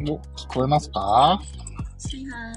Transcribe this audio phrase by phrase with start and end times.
[0.00, 1.00] お、聞こえますか？
[1.00, 1.40] は
[2.14, 2.56] いはい。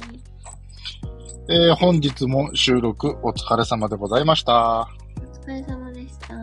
[1.50, 4.82] えー、本日も収録お疲れ様でございました。
[4.82, 6.36] あ、お疲れ様でした。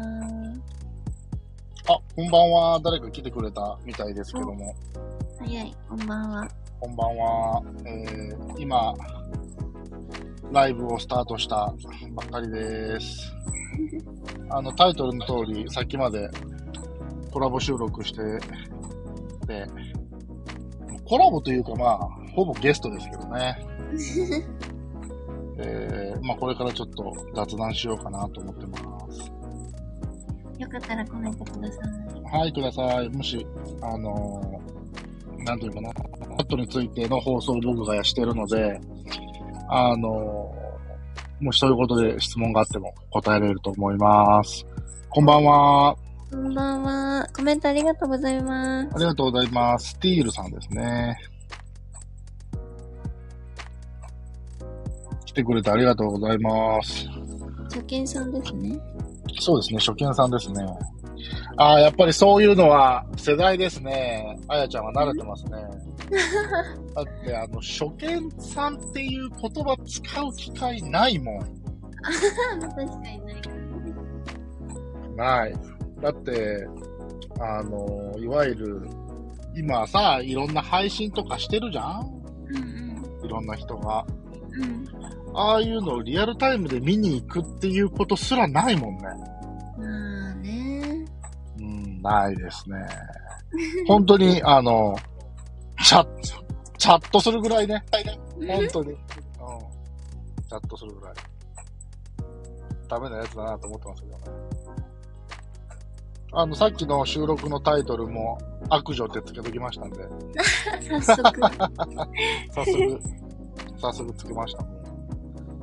[1.85, 2.81] こんばんは。
[2.82, 4.75] 誰か来てくれたみたいですけども。
[5.39, 6.49] 早い、こんばんは。
[6.81, 7.63] こんばんは。
[7.85, 8.93] えー、今、
[10.53, 11.72] ライブをスタートした
[12.11, 13.33] ばっかりです。
[14.50, 16.29] あの、タイトルの通り、さっきまで
[17.33, 18.21] コラボ収録して、
[19.46, 19.67] で、
[21.08, 21.98] コラボというかまあ、
[22.35, 23.58] ほぼゲストですけどね。
[25.61, 28.79] えー、まあこれからちょっと雑談しようかなと思ってま
[29.11, 29.32] す。
[30.58, 32.39] よかったらコメントください。
[32.39, 33.08] はい、ください。
[33.08, 33.47] もし、
[33.80, 38.78] あのーなんていうかな、カットについての放送を僕がしてるので、
[39.68, 40.68] あのー
[41.40, 44.66] もしそういうことで質問があっても答えれると思います。
[45.08, 46.08] こんばんは。
[46.30, 47.26] こんばんは。
[47.34, 48.94] コメントありがとうございます。
[48.94, 49.90] ありがとうございます。
[49.92, 51.16] スティールさんですね。
[55.24, 57.06] 来てくれてありがとうございます。
[57.70, 58.78] 初見さんですね。
[59.40, 60.66] そうですね、初見さんですね。
[61.56, 64.38] ああ、やっぱりそういうのは世代ですね。
[64.48, 65.52] あやちゃんは慣れてますね。
[66.94, 71.40] だって、あの、初見さんっていう言葉使う機会ないもん。
[72.60, 73.50] 確かにないか
[75.16, 75.77] ない。
[76.00, 76.66] だって、
[77.41, 78.88] あの、いわゆる、
[79.56, 82.22] 今さ、いろんな配信とかしてるじゃん？
[82.48, 84.06] うんいろんな人が。
[84.52, 84.62] うん。
[84.62, 85.36] うん。
[85.36, 89.02] ああいうのをリアルタイムで見に行くっていうことすらないもんね。
[89.02, 91.05] まあね。
[91.58, 92.77] うん、ないですね。
[93.86, 94.96] 本当に、 あの、
[95.83, 96.20] チャット、
[96.78, 97.84] チャットするぐらいね。
[98.46, 98.92] 本当に。
[98.92, 98.96] うん。
[98.96, 101.14] チャットするぐらい。
[102.89, 104.24] ダメなやつだなと思ってますけどね。
[106.33, 108.39] あの、さっきの収録のタイトルも、
[108.70, 110.08] 悪女ってつけときましたんで、
[111.00, 111.40] 早速。
[112.52, 113.00] 早速、
[113.78, 114.64] 早速つけました。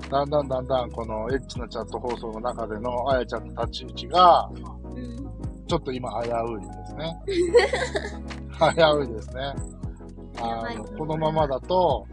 [0.09, 4.49] だんだんだんだん、このエッチなチャット放送の中でのあやちゃんの立ち位置が、
[4.95, 5.15] うん。
[5.67, 7.21] ちょっと今危ういですね。
[7.27, 9.53] 危ういですね。
[10.41, 12.05] あの、このままだと、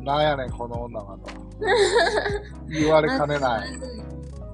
[0.00, 1.30] なんやねん、この女はと。
[2.68, 3.70] 言われかねない。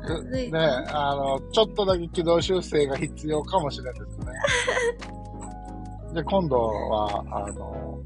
[0.09, 0.51] ね、
[0.93, 4.27] あの、ちょっとだけ軌道修正が必要かもしれんですね。
[6.15, 7.99] で、今度は、あの、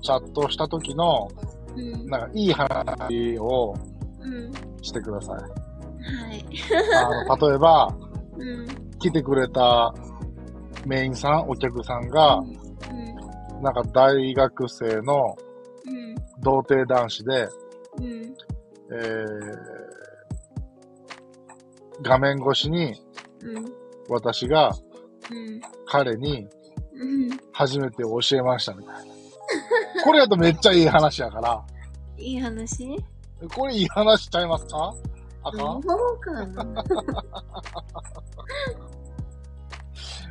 [0.00, 1.28] チャットした時の、
[1.76, 2.06] うん。
[2.06, 3.74] なんか、いい話を
[4.20, 4.52] うん。
[4.82, 5.36] してください。
[5.36, 5.42] は
[6.34, 6.44] い。
[7.28, 7.88] あの、例えば、
[8.36, 8.66] うん。
[8.98, 9.92] 来てくれた
[10.86, 13.62] メインさん、お客さんが、うん。
[13.62, 15.36] なんか大学生の
[15.86, 16.14] うん。
[16.42, 17.48] 童貞男子で、
[17.98, 18.34] うん。
[18.92, 19.83] えー、
[22.02, 22.94] 画面越しに
[23.42, 23.72] うん。
[24.08, 24.70] 私が
[25.30, 25.60] うん。
[25.86, 26.46] 彼に
[26.94, 27.38] うん。
[27.52, 29.14] 初めて教えましたみたいな。
[30.04, 31.64] これやとめっちゃいい話やから、
[32.18, 32.96] いい話？
[33.54, 34.94] これいい話しちゃいますか？
[35.44, 36.64] あかん、そうかな。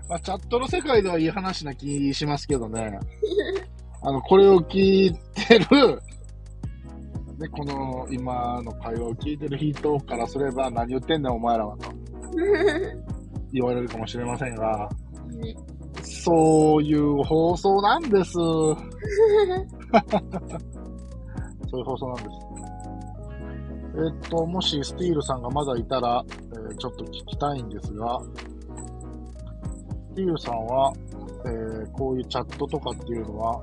[0.10, 3.00] まあ、チャットの世界ではいい話な気しますけどね。
[4.02, 5.66] あの、これを聞いてる、
[7.44, 11.90] で、この今の会話を聞いてる人からすれば何言ってんねんお前らはと
[13.52, 14.90] 言われるかもしれませんが、
[15.42, 15.54] ね
[16.06, 18.32] そういう放送なんです。
[18.34, 18.76] そう
[21.80, 22.28] いう放送なんです。
[23.96, 28.30] えっと、もしスティールさんがまだいたら、えーちょっと聞きたいんですが、ス
[30.16, 30.92] ティールさんは、
[31.46, 33.62] えーこういうチャットとかっていうのは、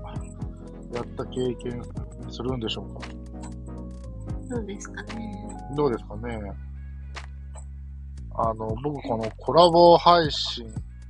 [0.94, 1.82] やった経験
[2.28, 3.00] するんでしょうか？
[4.50, 5.48] そうですかね。
[5.76, 6.40] どうですかね
[8.34, 10.66] あの、僕このコラボ配信、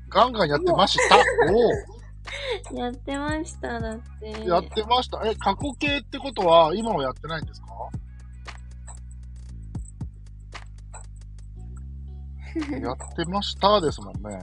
[0.08, 1.16] ガンガンやってました。
[2.74, 4.36] おやってました、だって。
[4.44, 5.22] おやってました。
[5.26, 7.68] え、過去形ってことは、今はやってないんですか？
[12.78, 14.38] やってましたですもんね。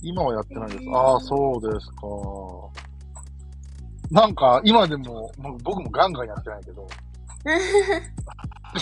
[0.00, 0.84] 今はやってないです。
[0.94, 2.87] ああ、そうですか。
[4.10, 5.30] なんか、今でも、
[5.62, 6.86] 僕もガンガンやってないけど、
[7.44, 7.58] ガン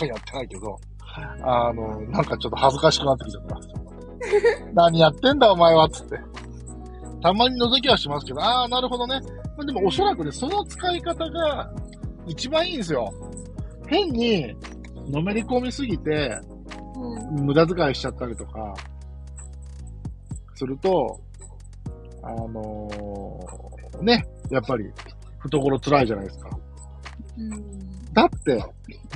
[0.00, 0.78] ガンやってないけど、
[1.43, 3.56] あの、なんかちょっと恥ずかしくなってきちゃった。
[4.75, 6.19] 何やってんだお前は、つって。
[7.23, 9.20] たまに覗きはしますけど、ああ、なるほどね。
[9.64, 11.72] でもおそらくね、その使い方が
[12.26, 13.12] 一番いいんですよ。
[13.88, 14.55] 変に、
[15.08, 16.38] のめり込みすぎて、
[16.96, 17.46] うん。
[17.46, 18.75] 無駄遣いしちゃったりとか、
[20.55, 21.20] すると、
[22.22, 24.84] あのーね、やっぱり、
[25.46, 26.50] 懐辛いじゃないですか。
[27.38, 27.50] うん。
[28.12, 28.64] だって、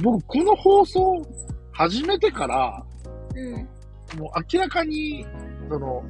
[0.02, 1.26] 僕、この放送、
[1.72, 2.84] 始めてから、
[3.34, 3.54] うん。
[4.18, 5.24] もう明らかに、
[5.68, 6.02] その、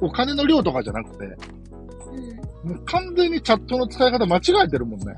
[0.00, 1.24] お金の量とかじゃなくて、
[2.64, 2.70] うん。
[2.70, 5.14] もう完全にチャットの使い方間違えてるもんね。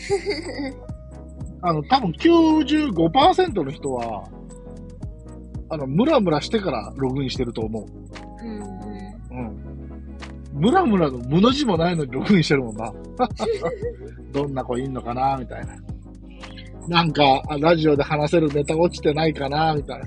[1.62, 4.24] あの、多分95%の人は、
[5.68, 7.84] あの、ムラムラしてからログインしてると思う。
[8.44, 8.60] うん。
[9.30, 9.69] うん。
[10.60, 12.92] ムラムラの無の字もないのにログインしてるもんな。
[14.32, 15.74] どんな子いんのかなみたいな。
[16.86, 20.06] なんか、あラジオで話せるネタ落ちてないかなみたいな。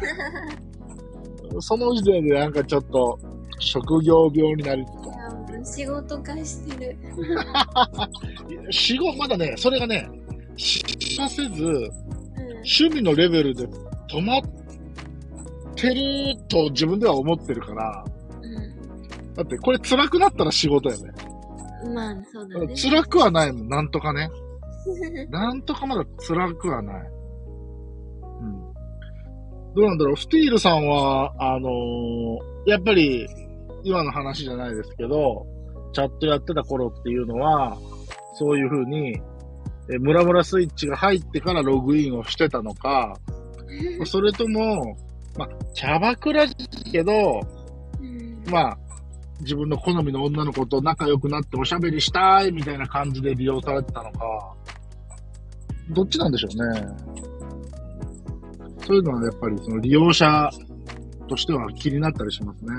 [1.59, 3.19] その時点でなんかちょっと、
[3.59, 5.03] 職業病になりつつ
[5.63, 6.97] 仕事化してる。
[8.69, 10.07] 仕事、まだね、それがね、
[10.57, 11.91] しかせず、うん。
[12.57, 13.65] 趣味のレベルで
[14.09, 14.41] 止まっ
[15.75, 18.22] てると自分では思ってるから、う
[19.35, 21.03] だってこれ辛くなったら仕事やね。
[21.89, 21.93] ん。
[21.93, 22.75] まあ、そうだね。
[22.75, 24.29] 辛くはないもん、なんとかね。
[25.29, 27.11] なんとかまだ辛くはない。
[28.41, 28.73] うん。
[29.75, 33.27] どうなんだろう、スティールさんは、あのーやっぱり、
[33.83, 35.45] 今の話じゃないですけど、
[35.93, 37.77] チャットやってた頃っていうのは、
[38.35, 39.21] そういう風に、
[39.91, 43.17] えムラムラスイッチが入ってからログインをしてたのか、
[44.05, 44.95] それとも、
[45.37, 47.41] まあ、キャバクラですけど、
[47.99, 48.43] うん。
[48.49, 48.77] まあ、
[49.43, 54.55] 自分の好みの女の子と仲良くなっておしゃべりしたいみたいな感じで利用されてたのか、
[55.89, 56.87] どっちなんでしょうね。
[58.85, 60.49] そういうのはやっぱりその利用者
[61.27, 62.71] としては気になったりしますね。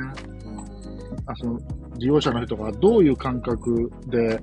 [1.26, 1.58] あその
[1.98, 4.42] 利用者の人がどういう感覚で、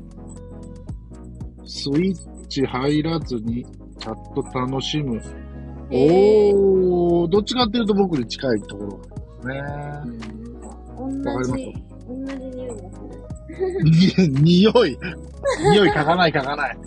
[1.66, 3.66] スイッチ入らずに
[4.00, 5.22] チャット楽しむ。
[5.92, 9.00] えーおー、どっちかっていうと僕に近いところで
[9.42, 10.41] すね。
[11.12, 11.28] うん。
[11.28, 11.58] わか同ります？
[11.58, 11.76] じ、
[12.08, 14.32] 同じ匂いがする。
[14.32, 14.98] に匂い。
[15.72, 16.78] 匂い嗅がない嗅がない。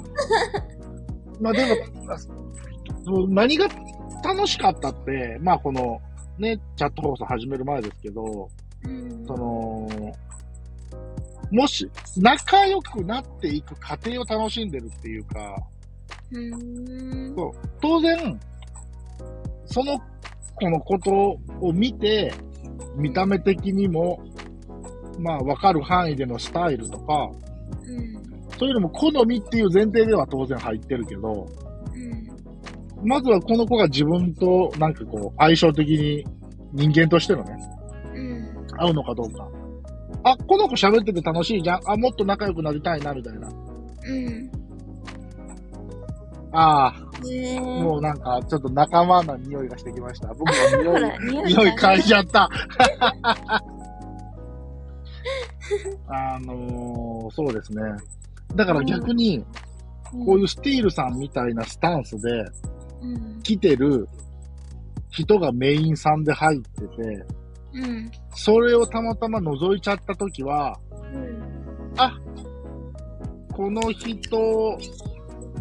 [1.41, 3.67] まあでも、あそう何が
[4.23, 6.00] 楽しかったって、まあこの、
[6.38, 8.49] ね、チャット放送始める前ですけど、
[8.85, 9.25] うん。
[9.26, 9.88] その、
[11.50, 15.56] もし、仲良くなっていく過程を楽しんでるっていうか、
[16.32, 17.35] うん。
[17.37, 18.41] そう当然、
[19.67, 19.99] その
[20.56, 22.32] 子のことを見て、
[22.96, 24.23] 見た目的にも、
[25.19, 27.31] まあわかる範囲でのスタイルとか、
[27.87, 28.14] うん。
[28.58, 31.46] そういうのも好みっていう前提では当然入ってるけど、
[31.94, 33.08] うん。
[33.08, 36.25] まずはこの子が自分となんかこう相性的に
[36.73, 37.56] 人間としてのね、
[38.14, 38.67] うん。
[38.79, 39.49] 合うのかどうか。
[40.25, 41.81] あ、この子喋ってて楽しいじゃん。
[41.87, 43.49] あ、もっと仲良くなりたいな、みたいな。
[43.49, 44.50] うん。
[46.55, 46.95] ああ、
[47.27, 50.29] えー、もうなんかちょっと仲間な匂いがしてきました。
[50.39, 52.49] 僕のほ匂い、ら、匂い匂いが嗅いじゃった。
[56.06, 57.83] あのー、そうですね。
[58.55, 59.45] だから逆に、
[60.25, 62.31] こういうスティールさんみたいなスタンスで
[63.03, 63.43] うん。
[63.43, 64.09] 来てる
[65.11, 67.27] 人がメインさんで入ってて、
[67.75, 68.11] うん。
[68.35, 70.79] それをたまたま覗いちゃったときは、
[71.12, 71.43] うん。
[71.97, 72.19] あ、
[73.53, 74.79] この人、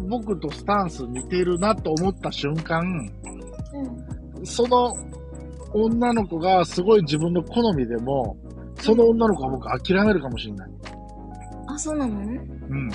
[0.08, 2.82] 僕とスタンス似てるなと思った瞬間、
[4.36, 4.46] うん。
[4.46, 4.94] その
[5.72, 8.36] 女の子がすごい自分の好みでも、
[8.80, 10.70] その女の子は僕諦めるかもしれない。
[11.66, 12.20] あ、そうなの？
[12.20, 12.88] うん。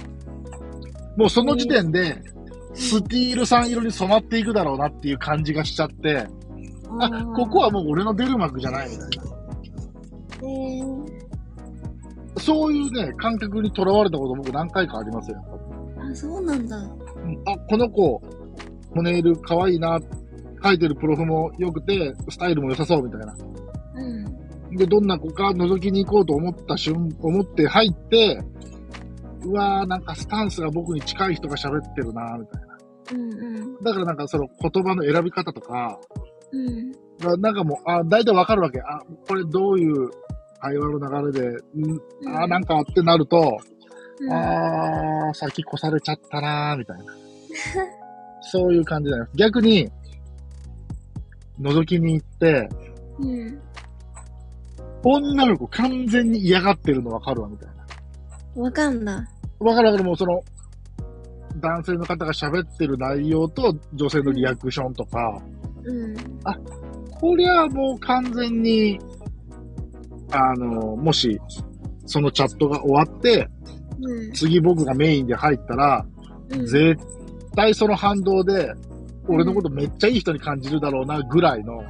[1.17, 2.21] もうその時点で、
[2.73, 6.27] スティールさん色に染まっていくだろうなっていう感じがしちゃって、
[6.99, 9.09] あ、ここはもう俺の出る幕じゃないみたいな。
[10.37, 15.37] えー、そういうね、感覚にとらわれたこと僕何回かありますよ。
[15.37, 15.58] やっぱり
[16.11, 16.77] あ、そうなんだ。
[16.77, 18.19] うんあ、この子、
[18.93, 19.99] こネイル可愛いな、
[20.63, 23.35] 書いてるプロフも良くて、スタイルも良さそうみたいな。
[23.95, 24.75] うん。
[24.75, 28.41] で、どんな子か覗きに行こうと思った瞬、思って入って、
[29.45, 32.77] うわーなんかスタンスが僕に近い人が喋ってるな、みたいな。
[33.13, 33.83] うんうん。
[33.83, 35.99] だからなんかその言葉の選び方とか、
[36.51, 36.91] うん。
[37.19, 38.79] がなんかもう、あ、大体わかるわけ。
[38.81, 40.09] あ、これどういう
[40.59, 43.57] 会話の流れで、んあ、なんかってなると、
[44.21, 47.05] うん、あー、先越されちゃったなー、みたいな。
[48.41, 49.27] そういう感じだよ。
[49.35, 49.89] 逆に、
[51.59, 52.69] 覗きに行って、
[53.19, 53.61] うん。
[55.03, 57.67] 女の子完全に嫌がってるのわかるわ、みたい
[58.55, 58.63] な。
[58.63, 59.27] わかんだ。
[59.59, 60.41] わかるわかる、もうその、
[61.57, 65.41] 男性の方が喋ってる内容と女性のリアクションとか、
[65.83, 66.15] うん。
[67.11, 68.99] こりゃもう完全に、
[70.31, 71.39] あの、もし、
[72.05, 73.47] そのチャットが終わって、
[74.01, 74.31] うん。
[74.33, 76.05] 次僕がメインで入ったら、
[76.49, 76.65] うん。
[76.65, 76.97] 絶
[77.55, 78.73] 対その反動で、
[79.27, 81.83] 俺のことめっちゃいい人に感じるだろうな、ぐらいの、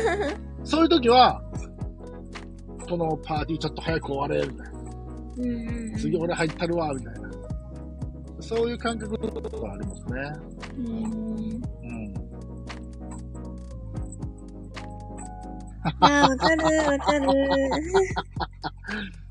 [0.64, 1.42] そういう時は、
[2.88, 4.80] このパーティーちょっと早く終われ、みたいな。
[5.36, 5.50] うん
[5.92, 5.96] うん。
[5.96, 7.30] 次俺入ったるわ、みたいな。
[8.40, 9.14] そういう感覚
[9.62, 10.32] はありますね。
[10.76, 10.86] うん。
[10.86, 12.14] うん。
[16.00, 17.26] あー、わかる、わかる。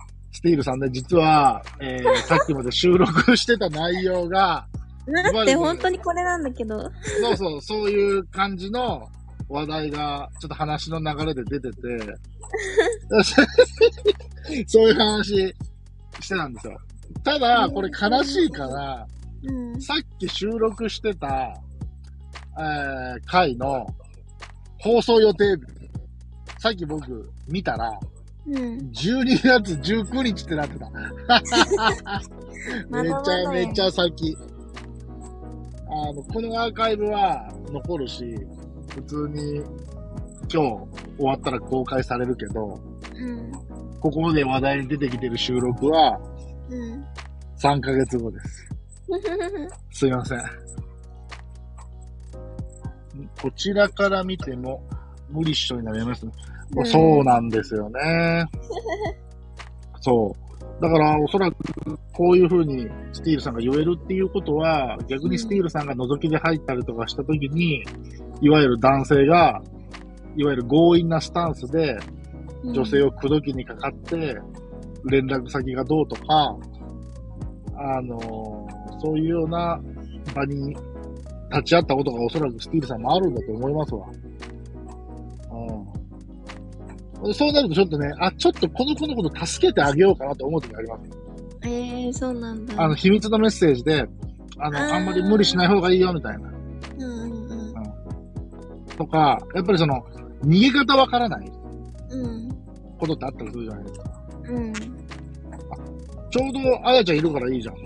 [0.43, 4.67] スティールさんね、実は、えー、 さっきまで収録してた内容が、
[5.33, 6.81] だって本当にこれなんだけど。
[7.21, 9.07] そうそう、そういう感じの
[9.47, 11.77] 話題が、ちょっと話の流れで出てて、
[14.67, 15.55] そういう話
[16.19, 16.77] してたんですよ。
[17.23, 19.07] ただ、これ悲しいから、
[19.45, 19.81] うん。
[19.81, 21.53] さっき収録してた、
[22.59, 23.87] えー、回の
[24.81, 25.61] 放送予定日、
[26.59, 27.97] さっき僕見たら、
[28.47, 28.55] うん。
[28.91, 30.89] 12月19日ってなってた。
[32.89, 34.37] めちゃめちゃ先。
[35.87, 38.35] あの、このアーカイブは残るし、
[38.89, 40.57] 普通に今日
[41.17, 42.79] 終わったら公開されるけど、
[43.15, 43.51] うん。
[43.99, 46.19] ここで話題に出てきてる収録は
[46.69, 47.05] うん。
[47.57, 48.67] 3ヶ月後です。
[49.91, 50.41] すいません。
[53.41, 54.83] こちらから見ても
[55.29, 56.31] 無理っしょになりますね。
[56.75, 58.45] うんそうなんですよね。
[60.01, 60.35] そ
[60.79, 60.81] う。
[60.81, 61.55] だから、おそらく、
[62.13, 67.83] こういう風にスティールさんが言えるっていうことは、逆にスティールさんが覗きで入ったりとかしたときに、
[68.41, 69.61] いわゆる男性が、
[70.35, 71.97] いわゆる強引なスタンスで、
[72.63, 74.35] 女性を口説きにかかって、
[75.09, 76.57] 連絡先がどうとか、
[77.75, 78.53] あのー
[79.03, 79.77] そういうような
[80.33, 80.69] 場に
[81.51, 84.07] 立ち会ったことがおそらくスティールさんもあるんだと思いますわ。
[87.33, 91.03] そうなるとちょっとね、あ、ちょっとこの子のこと助けてあげようかなと思う時あります。
[91.63, 92.73] えー、そうなんだ。
[92.83, 94.05] あの、秘密のメッセージで、
[94.57, 96.49] あの、あんまり無理しない方がいいよみたいな。
[96.97, 98.95] うんうんうん。
[98.97, 100.03] とか、やっぱりその、
[100.43, 101.51] 逃げ方わからない
[102.11, 102.49] うん。
[102.99, 104.11] ことってあったりするじゃないですか。
[104.49, 104.73] うん。
[104.73, 107.75] ちょうど、あやちゃんいるからいいじゃん。
[107.75, 107.81] 教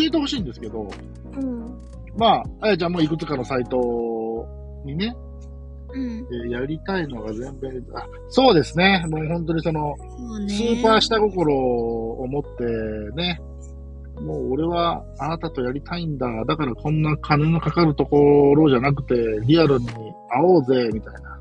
[0.00, 0.90] えてほしいんですけど、
[1.36, 1.64] うん。
[2.16, 4.46] まあ、あやちゃんもいくつかのサイト
[4.84, 5.14] にね、
[5.92, 6.26] うん。
[6.32, 9.04] えーやりたいのが全米で、あ、そうですね。
[9.08, 9.94] もう本当にその、
[10.40, 10.48] ね。
[10.48, 12.64] スーパー下心を持って
[13.14, 13.40] ね、
[14.20, 16.26] もう俺はあなたとやりたいんだ。
[16.46, 19.14] だからこんな金のかかるところじゃなくて、
[19.46, 21.40] リアルに会おうぜ、みたいな。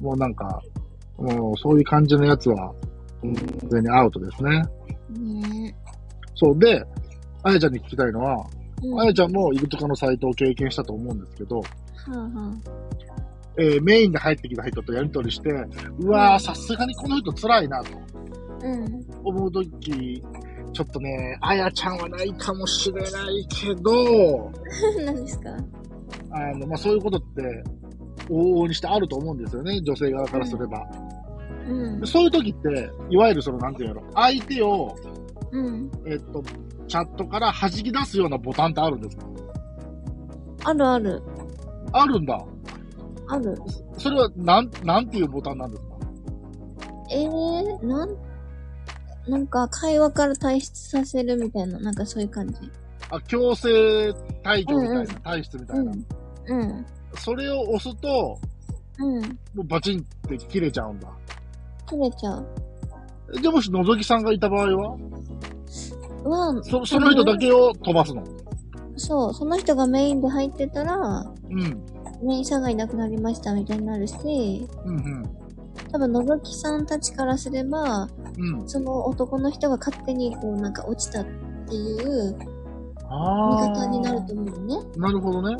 [0.00, 0.60] もうなんか、
[1.16, 2.74] もうそういう感じのやつは、
[3.70, 4.62] 全にアウトですね。
[5.18, 5.74] ね
[6.34, 6.58] そう。
[6.58, 6.84] で、
[7.42, 8.46] あやちゃんに聞きたいのは、
[8.82, 9.00] うん。
[9.00, 11.62] あやちゃんもいくつかのサイトを経験したと思うんですけど、
[11.96, 12.54] はあは
[13.58, 15.50] えーメインで入ってきた人とやりとりして、
[15.98, 18.66] うわー、さすがにこの人辛いなとあ。
[18.66, 19.06] うん。
[19.24, 20.22] 思うとき、
[20.72, 24.52] ちょっとね、あやちゃんはないかもしれないけど、
[25.06, 25.50] 何ですか？
[26.32, 27.64] あの、まあ、そういうことって、
[28.28, 30.86] 往々にしてあると思うんですよね、女性側からすれば。
[31.66, 32.06] うん。
[32.06, 34.94] そういう時って、いわゆるその、なんていうの、相手を、
[35.52, 35.90] うん。
[36.06, 36.42] えっと、
[36.88, 39.24] チャットから弾き出すようなボタンってあるんですか？
[40.64, 41.22] あるある。
[41.92, 42.38] あるんだ。
[43.28, 43.56] ある。
[43.98, 45.88] それは、なん、なんていうボタンなんですか？
[47.10, 48.16] えー、なん、
[49.28, 52.54] なんか会話から退出させるみたいな、なんかそういう感じ。
[53.10, 53.68] あ、強制
[54.42, 55.92] 退去みたいな、うんうん退出みたいな。
[56.48, 56.60] うん。
[56.60, 56.86] うん。
[57.18, 58.38] それを押すと、
[58.98, 59.22] うん。
[59.22, 59.28] も
[59.58, 61.08] うバチンって切れちゃうんだ。
[61.88, 62.46] 切れちゃう。
[63.36, 64.96] えでもし、のぞきさんがいた場合は？
[66.24, 68.24] は、そその人だけを飛ばすの。
[68.96, 71.82] そう、その人がメインで入ってたら、うん。
[72.22, 75.22] メイン者がいなくなりましたみたいになるし、うん
[75.92, 78.60] 多分、のぞきさんたちからすれば、うん。
[78.60, 78.68] うん。
[78.68, 81.24] その男の人が勝手にこうなんか落ちたっ
[81.68, 82.46] ていう見
[83.08, 83.74] ああ。
[83.74, 84.86] 方になると思うのね。
[84.96, 85.56] なるほどね。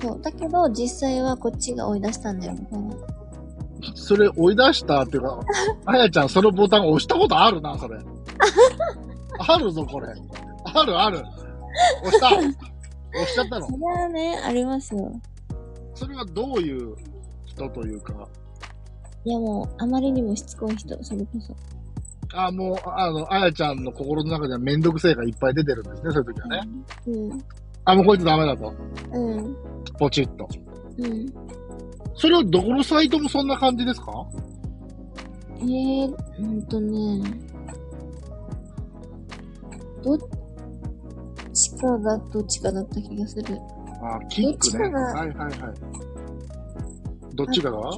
[0.00, 0.20] そう。
[0.20, 2.94] だけど、実際はこっちが追い出したんだよ、みたいな。
[3.94, 5.40] それ追い出したっていうか、
[5.86, 7.98] あやちゃんそのボタン押したことあるな、それ。
[9.38, 10.08] あるぞ、これ。
[10.64, 11.22] あるある。
[12.02, 12.28] 押した。
[13.14, 13.66] 押しちゃったの？
[13.66, 13.72] そ。
[13.72, 15.12] れはね、ありますよ。
[15.94, 16.94] それはどういう
[17.46, 18.28] 人というか、
[19.24, 21.54] いやもう、あまりにもしつこい人、それこそ。
[22.36, 26.68] あもう、あの、あやちゃんの心の中ではめんどくせえがいっぱい出てるんですね、そういう時はね。
[27.06, 27.44] うん。
[27.84, 28.74] あ、もうこいつダメだと。
[29.12, 29.56] うん。
[29.98, 30.48] ポチッと。
[30.98, 31.32] うん。
[32.16, 34.26] それはどこのサイトもそんな感じですか？
[35.60, 37.22] えー、ほんとね。
[40.02, 40.22] どっち
[41.84, 43.58] かがどっちかだった気がする。
[44.02, 44.88] あ、キックね。
[44.88, 45.54] はいはいはい。
[47.34, 47.90] どっちかが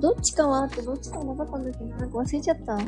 [0.00, 1.84] どっちかはあってどっちかはなかったんだけ？
[1.84, 2.80] ど、なんか忘れちゃった。
[2.80, 2.86] い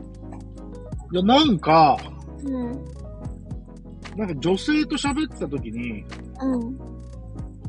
[1.12, 1.98] や、なんか、
[2.42, 2.84] うん。
[4.16, 6.04] なんか女性と喋ってた時に、
[6.40, 6.78] うん。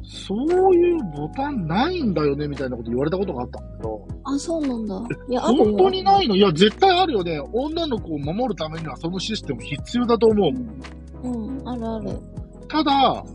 [0.05, 5.01] そういうボタンないんだよねみたいなこと言われたことがあったんだけど、あ、そうなんだ。
[5.27, 5.41] いや。
[5.41, 6.35] 本当にないの？
[6.35, 7.41] いや、絶対あるよね。
[7.51, 10.49] 女の子を守るためにはそのシステム必要だと思う。
[10.49, 10.81] うん。
[11.23, 12.19] うん、あるある。
[12.67, 13.25] ただ、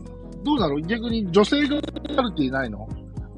[0.43, 0.81] どうだろう？
[0.81, 2.87] 逆に女性がパーソナリティないの？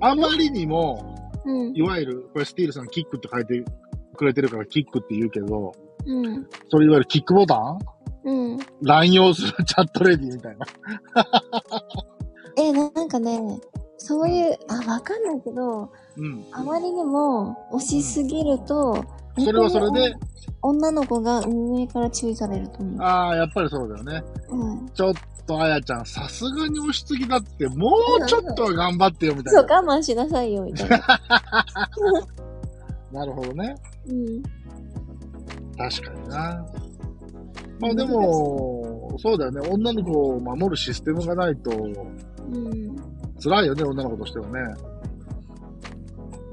[0.01, 1.15] あまりにも、
[1.45, 1.75] うん。
[1.75, 3.63] いわゆる、これスティールさんキックって書いて
[4.15, 5.73] くれてるからキックって言うけど、
[6.05, 6.47] うん。
[6.69, 7.79] それいわゆるキックボタン？
[8.23, 8.59] うん。
[8.81, 10.65] 乱用するチャットレディみたいな。
[12.57, 13.59] え、ななんかね、
[13.97, 16.45] そういう、あ、わかんないけど、うん。
[16.51, 19.03] あまりにも押しすぎると、
[19.37, 20.15] それはそれで、
[20.61, 23.01] 女の子が運営から注意されると思う。
[23.01, 24.23] ああ、やっぱりそうだよね。
[24.49, 24.89] うん。
[24.89, 25.13] ちょっ
[25.45, 29.81] とあやちゃん、さすがに押しすぎだって、もうちょっとは頑張ってよ、みたいそう、な。
[29.81, 30.99] 我慢しなさいよ、みたいな。
[33.11, 33.75] なるほどね。
[34.07, 34.41] うん。
[35.77, 36.65] 確かにな。
[37.79, 39.61] まあでも、そうだよね。
[39.69, 42.95] 女の子を守るシステムがないと、うん。
[43.43, 44.51] 辛いよね、女の子としてはね。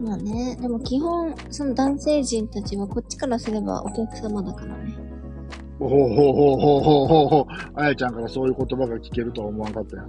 [0.01, 4.97] まあね、でも基本、その男性陣たちはこっちからすればお客様だからね。
[5.79, 7.45] ほうほうほうほうほうほうほう。
[7.75, 10.05] あやちゃんからそういう言葉が聞けるとは思わなかったよ。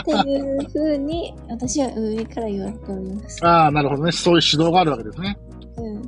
[0.00, 3.46] っていう風に、私は運営から言われております。
[3.46, 4.12] ああ、なるほどね。
[4.12, 5.36] そういう指導があるわけですね。
[5.76, 5.98] う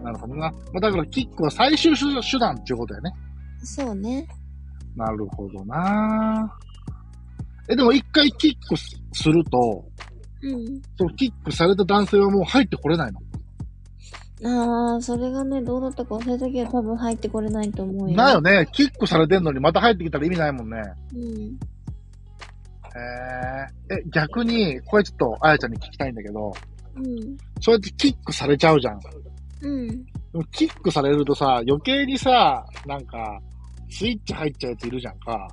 [0.00, 0.02] ん。
[0.04, 0.50] なるほどな。
[0.50, 2.00] まあ、だからキックは最終手
[2.30, 3.12] 手段っていうことだよね。
[3.62, 4.28] そうね。
[4.96, 6.56] なるほどな。
[7.68, 9.84] え、でも一回キックすると、
[10.42, 10.82] うん。
[10.96, 13.20] そのキックされた男性はもう入ってこれないの
[14.42, 18.16] ああ、それがね、どうだったか忘れたけど多分入ってこれないと思うよ。
[18.16, 18.66] だよね。
[18.72, 20.80] キックされてんのにまた入ってきたら意味ないもんね。
[21.14, 21.20] うん。
[21.20, 21.56] へ
[23.90, 23.96] え。
[23.96, 26.52] え、逆に、これちょっとあやちゃんに聞きたいんだけど、
[26.96, 27.36] うん。
[27.60, 29.00] そうやってキックされちゃうじゃん。
[29.00, 29.08] で
[29.62, 30.06] うん。
[30.32, 33.38] もキックされるとさ、余計にさ、なんか、
[33.90, 35.48] スイッチ入っちゃうやついるじゃんか。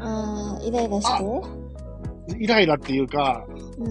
[0.00, 1.24] ああ、イライラして
[2.36, 3.46] イライラっていうか、
[3.78, 3.84] う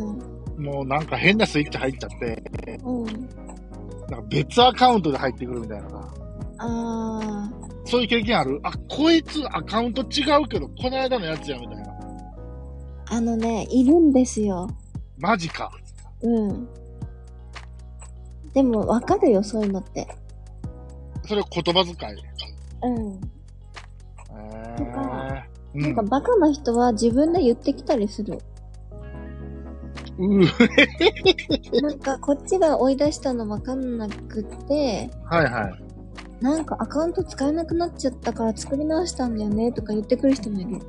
[0.62, 0.64] ん。
[0.64, 2.44] もうなんか変なスイッチ入っちゃって、
[2.84, 3.06] うん。
[3.06, 6.14] なんか別アカウントで入ってくるみたいなさ。
[6.60, 7.52] あ
[7.86, 8.60] そういう経験ある？
[8.64, 11.84] あ、こいつアカウント違うけど、この間のやつや、みたいな。
[11.92, 14.68] あ、あのね、いるんですよ。
[15.18, 15.72] マジか。
[16.22, 16.68] うん。
[18.54, 20.08] でも、わかるよ、そういうのって。
[21.26, 22.14] それ言葉遣い。
[22.84, 23.22] うん。
[24.32, 24.86] えと
[25.74, 28.40] なんか、バカな人は自分で言ってきたりする。
[31.82, 35.84] なんか、こっちが追い出したのわかんなくって、はいはい。
[36.42, 40.80] なんかアカウント使えなくなっちゃったから作り直したんだよねとか言ってくる人もいる。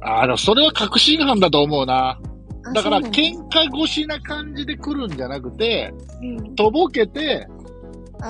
[0.00, 2.18] ああ、でもそれは確信犯だと思うな。
[2.64, 7.46] あだから、喧嘩越しな感じで来るんじゃなくて、うんとぼけて、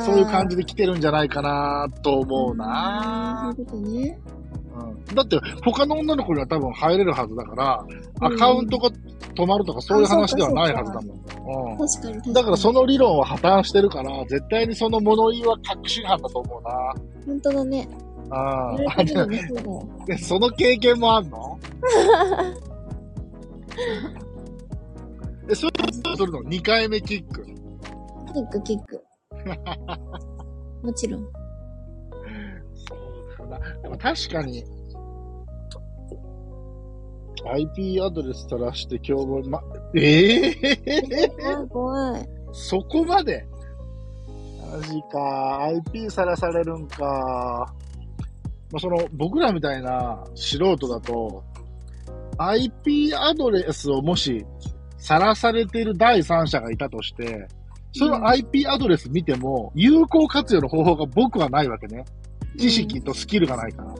[0.04, 3.54] そういう感じで来てるんじゃないかなと思うそうな。
[3.56, 4.18] いうことね。
[4.78, 7.84] うん、だって、他の女の子には多分入れるはずだから、
[8.20, 8.90] アカウントが
[9.34, 11.16] 止まるとかそういう話ではないはずだもん。
[11.72, 12.34] うん確かに確かに。
[12.34, 16.94] だからその理論は破綻してるから、絶対にその物言いは確信犯だと思うな。
[17.26, 17.88] 本当だね。
[18.30, 19.02] ああ。
[19.02, 21.58] れてみれば その経験もあんの？
[25.48, 27.44] え、それするの ?2 回目キック。
[28.34, 29.02] キック、キック。
[30.82, 31.26] もちろん。
[33.46, 33.82] そうだな。
[33.82, 34.64] でも確かに、
[37.52, 39.62] IP アドレス垂らして共謀、ま、
[39.94, 42.28] ええ怖い怖い。
[42.52, 43.46] そこまで？
[44.72, 45.64] マジか。
[45.64, 47.72] IP さらされるんか。
[48.72, 51.44] まあ、その、僕らみたいな素人だと、
[52.38, 54.44] IP アドレスをもし、
[54.98, 57.46] さらされている第三者がいたとして、
[57.92, 62.04] その IP アドレス見ても、有効活用の方法が僕はないわけね。
[62.56, 63.94] 知識とスキルがないから。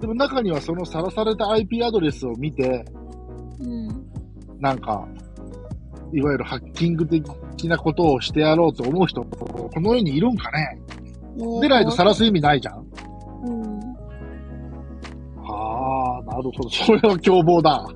[0.00, 2.84] でも中にはそのさらされた IP アドレスを見て、
[3.60, 3.88] うん。
[4.60, 5.06] なんか、
[6.12, 10.80] いわゆるハッキング的なことをしてやろうと思う人、この世にいるんかね
[11.36, 12.86] ねでないと晒す意味ないじゃん。
[13.44, 13.80] うん。
[15.44, 16.70] ああ、なるほど。
[16.70, 17.86] それは凶暴だ。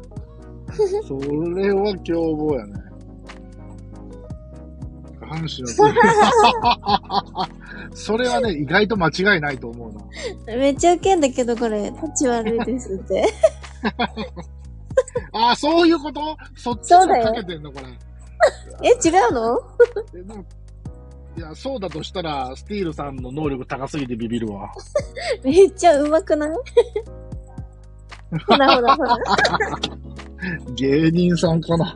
[1.07, 1.14] そ
[1.57, 2.72] れは凶暴やね。
[5.33, 5.68] 下半身の
[7.97, 10.57] それはね、意外と間違いないと思うな。
[10.57, 13.25] めっちゃウケんだけど、これ、立ち悪いですって。
[15.33, 16.37] ああ、そういうこと？
[16.57, 17.87] そっちそうだよかけてんのこれ。
[18.83, 19.59] え、違うの？
[21.37, 24.71] いや、そうだとしたら、スティールさんの能力高すぎてビビるわ。
[25.45, 26.51] めっちゃ上手くない？
[28.47, 29.16] ほらほらほら。
[30.75, 31.95] 芸人さんかな？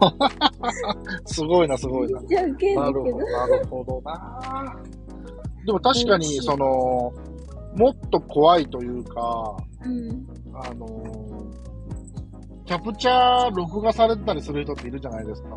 [1.27, 2.21] すごいな、すごいな。
[2.21, 2.27] な
[2.91, 3.19] るほど、。
[3.19, 4.77] なるほどな。
[5.65, 7.13] でも確かに、うんその、
[7.75, 10.27] もっと怖いというか、うん。
[10.55, 10.89] あの
[12.65, 15.49] キャプチャー録画されてたりする人っているじゃないですか。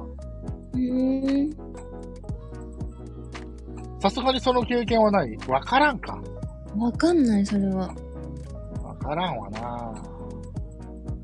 [4.01, 5.37] さすがにその経験はない？
[5.47, 6.19] わからんか。
[6.77, 7.93] わかんない、それは。
[8.83, 9.93] わからんわな。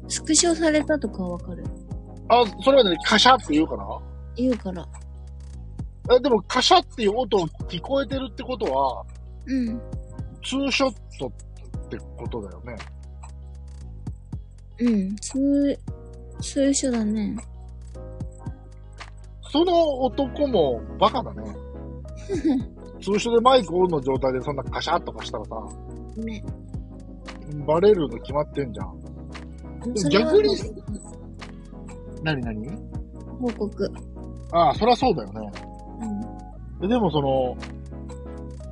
[0.07, 1.63] スクショされたとかはわかる。
[2.29, 3.85] あ、それはね、カシャって言うから
[4.35, 4.87] 言うから。
[6.15, 7.37] え、でもカシャっていう音
[7.67, 9.03] 聞こえてるってことは、
[9.47, 9.81] うん。
[10.43, 12.75] ツーショットってことだよね。
[14.79, 15.15] うん。
[15.15, 15.79] 通、
[16.41, 17.37] 通所だね。
[19.51, 21.55] その男もバカだね。
[23.01, 25.55] 通所でマイクオンの状態でそんなカシャッとかしたらさ、
[26.17, 26.43] ね。
[27.65, 29.04] バレるの決まってんじゃん。
[30.09, 30.49] 逆に
[32.23, 32.69] なになに
[33.39, 33.91] 報告。
[34.51, 35.51] ああ、そりゃそうだよね。
[36.01, 36.05] う
[36.77, 36.79] ん。
[36.81, 37.55] ででもその、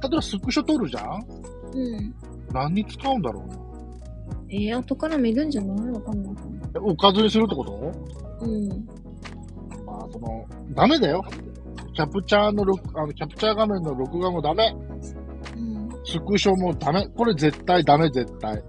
[0.01, 1.25] 例えばスクショ撮るじゃん？
[1.73, 2.15] うん。
[2.51, 3.57] 何に使うんだろうね。
[4.49, 5.91] えー、後から見るんじゃない？
[5.91, 6.33] わかんない。
[6.75, 7.91] えおかずにするってこと？
[8.41, 8.69] うん。
[9.85, 11.23] まあ、その、ダメだよ。
[11.93, 14.75] キャプチャーの録、あの、キャプチャー画面の録画もダメ。
[15.55, 15.89] うん。
[16.05, 17.07] スクショもダメ。
[17.09, 18.63] これ絶対ダメ、絶対。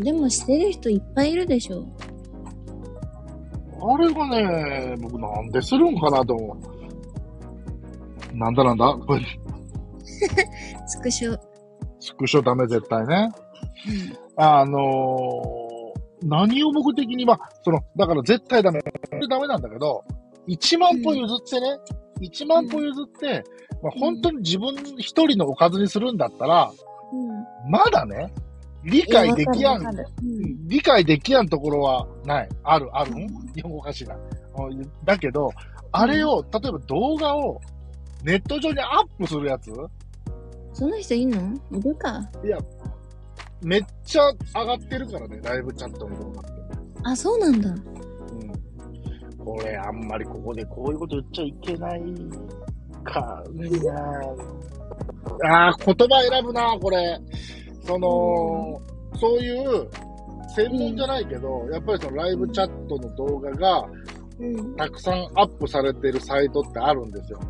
[0.00, 1.86] でもしてる人いっぱいいるでしょ。
[3.80, 6.56] あれがね、僕なんでするんかなと思
[8.34, 8.36] う。
[8.36, 8.94] なんだなんだ？
[9.06, 9.20] これ、
[10.86, 11.38] スクショ。
[12.00, 13.30] スクショダメ、絶対ね。
[14.36, 15.68] あのー
[16.24, 18.80] 何を目的に、まあ、その、だから絶対ダメ。
[19.30, 20.04] ダメなんだけど、
[20.48, 21.78] 1万歩譲ってね、
[22.20, 23.44] 1万歩譲って、
[23.84, 26.72] まあ、本当に自分一人のおかずにするんだったら、
[27.12, 27.70] うん。
[27.70, 28.32] まだね、
[28.84, 29.82] 理解できやん。
[30.66, 32.48] 理解できやんところはない。
[32.62, 34.16] ある、あるん日本語かしら。
[34.16, 34.18] う
[34.74, 35.50] んだけど、
[35.92, 37.60] あれを、例えば動画を
[38.24, 39.70] ネット上にアップするやつ？
[40.72, 41.54] そんな人いんの？
[41.78, 42.28] いるか。
[43.62, 44.22] めっちゃ
[44.54, 46.50] 上がってるからね、ライブチャットの動画って。
[47.04, 47.70] あ、そうなんだ。
[47.70, 47.78] うん。
[49.38, 52.02] これ、あんまりここでこういうこと言っちゃいけない
[53.02, 57.18] かなああ、言葉選ぶな、これ。
[57.88, 58.80] その、
[59.18, 59.88] そういう、
[60.54, 63.88] 専門じゃないけど、やっぱりそのライブチャットの動画が
[64.40, 64.76] うん。
[64.76, 67.40] たくさんアップされてるサイトってあるんですよ。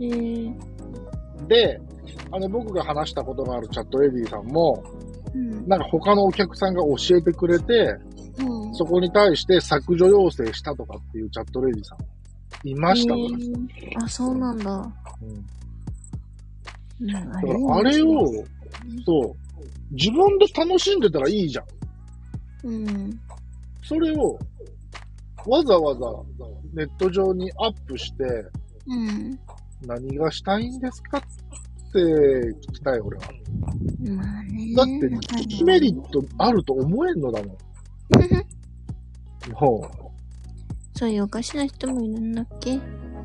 [0.00, 0.52] へえ。
[1.46, 1.80] で、
[2.30, 4.82] あの、僕が話したことがあるチャットレディさんも、
[5.34, 5.66] うん。
[5.66, 7.96] なんか他のお客さんが教えてくれて、
[8.38, 8.74] うん。
[8.74, 11.96] そこに対して削除要請したとかっていうチャットレディさ
[12.64, 13.68] んいましたもん。
[13.70, 14.92] へえあ、そうなんだ。
[15.22, 15.46] うん
[17.00, 18.26] だからあれを、
[19.06, 19.36] そう、
[19.90, 21.66] 自分で楽しんでたらいいじゃん。
[22.64, 23.20] うん。
[23.82, 24.38] それを、
[25.46, 26.00] わざわざ
[26.74, 28.24] ネット上にアップして、
[28.86, 29.38] うん。
[29.86, 31.20] 何がしたいんですかっ
[31.92, 33.24] て聞きたい、俺は。
[34.16, 34.74] まあね。
[34.76, 35.08] だって、
[35.58, 37.56] デメリットあると思えんのだもん。
[39.52, 39.90] も
[40.94, 42.76] そういうおかしな人もいるんだっけ？
[42.76, 42.80] う、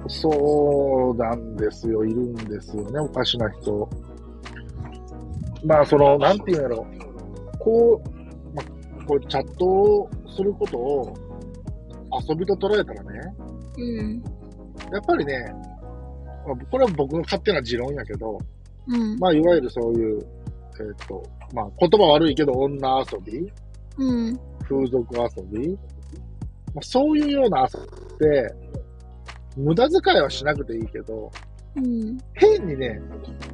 [0.07, 2.05] そうなんですよ。
[2.05, 3.89] いるんですよね、おかしな人。
[5.65, 6.85] まあ、その、なんていうんやろ。
[7.59, 11.13] こう、まあ、こうチャットをすることを
[12.27, 13.33] 遊びと捉えたらね、
[13.77, 14.23] うん。
[14.91, 15.53] やっぱりね、
[16.45, 18.37] まあ、これは僕の勝手な持論やけど、
[18.87, 19.17] うん。
[19.19, 20.19] まあ、いわゆるそういう、
[20.79, 21.23] えっ、と、
[21.53, 23.51] まあ、言葉悪いけど、女遊び、
[23.97, 24.39] うん。
[24.67, 25.77] 風俗遊び、ま
[26.79, 28.55] あ、そういうような遊びって、
[29.55, 31.31] 無駄遣いはしなくていいけど、
[31.75, 32.17] うん。
[32.33, 33.01] 変にね、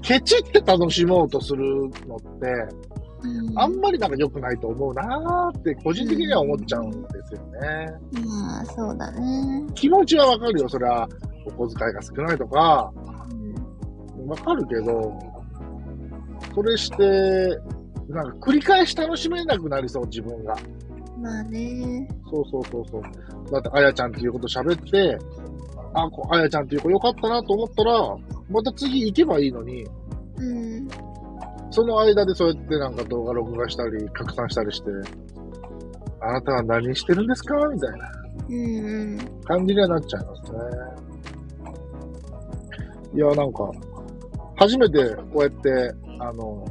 [0.02, 1.66] ケチって楽しもうとする
[2.08, 2.76] のって、
[3.22, 3.60] うん。
[3.60, 7.88] あんまりなんか良くないと思うなーって、個人的には思っちゃうんですよね。
[8.26, 9.66] まあ、そうだね。
[9.76, 11.08] 気持ちはわかるよ、それは。
[11.46, 12.92] お小遣いが少ないとか、
[14.18, 14.28] うん。
[14.28, 15.14] わかるけど、
[16.54, 17.60] それして、
[18.10, 20.56] なんか繰り返し楽しめなくなりそう、自分が。
[21.22, 22.08] まあね。
[22.30, 23.02] そうそうそうそう。
[23.52, 25.18] だって、あやちゃんっていうこと喋って、
[25.94, 28.16] あ、こあやちゃんっていう子よかったなと思ったら、
[28.50, 29.86] また次行けばいいのに、
[30.38, 30.88] うん。
[31.72, 34.90] その間でそうやってなんか動画録画したり、拡散したりして、
[36.22, 38.12] あなたは何してるんですかみたいな
[38.50, 39.18] うん。
[39.46, 40.58] 感じにはなっちゃいますね。
[43.16, 43.72] いや、なんか、
[44.56, 46.66] 初めてこうやって、あの、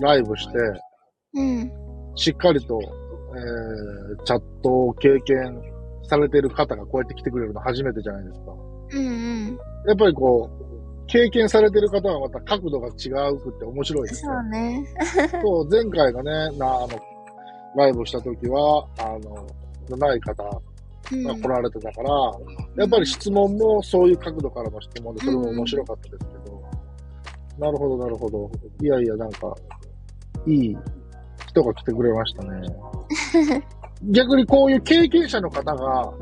[0.00, 0.58] ライブして、
[1.34, 1.72] うん。
[2.14, 5.60] しっかりと、えー、チャットを経験
[6.08, 8.52] されてる方がこうやって来てくれるの初めてじゃないですか。
[8.92, 9.58] うん。
[9.86, 14.38] やっぱりこう、経験されてる方はまた角度が違うくって面白いですそよ。
[14.40, 14.84] うね。
[15.42, 16.88] そう、前回のね、な、あの、
[17.76, 19.18] ライブした時は、あ
[19.90, 20.44] の、ない方
[21.10, 21.22] うん。
[21.24, 22.10] が来られてたから、
[22.76, 26.62] やっぱり質問もそういう角度からの質問で、それも面白かったですけど、
[27.58, 28.50] なるほど、なるほど。
[28.82, 29.54] いやいや、なんか、
[30.46, 30.76] いい
[31.46, 32.68] 人が来てくれましたね。
[34.02, 36.12] 逆にこういう経験者の方が、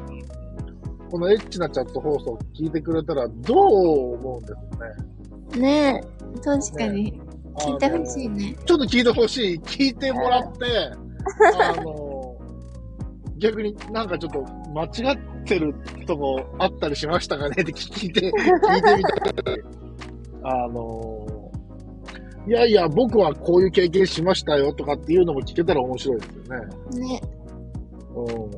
[1.11, 5.61] このエッチなチャット放送を聞いてくれたらどう思うんですかね。
[5.61, 6.41] ねえ。
[6.41, 7.21] 確かに。
[7.59, 8.57] 聞いてほしいね。
[8.67, 9.59] ちょっと聞いてほしい。
[9.61, 10.67] 聞いてもらって、
[11.57, 12.37] あの、
[13.39, 14.43] 逆になんかちょっと
[14.75, 15.75] 間違ってる
[16.07, 17.63] とこあったりしましたかね？
[17.63, 19.55] って聞いて、聞いてみたい。
[20.43, 27.09] あのー、いやいや、僕はこういう経験しましたよとかっていうのも聞けたら面白いですよね。
[27.09, 27.21] ね。
[28.25, 28.49] う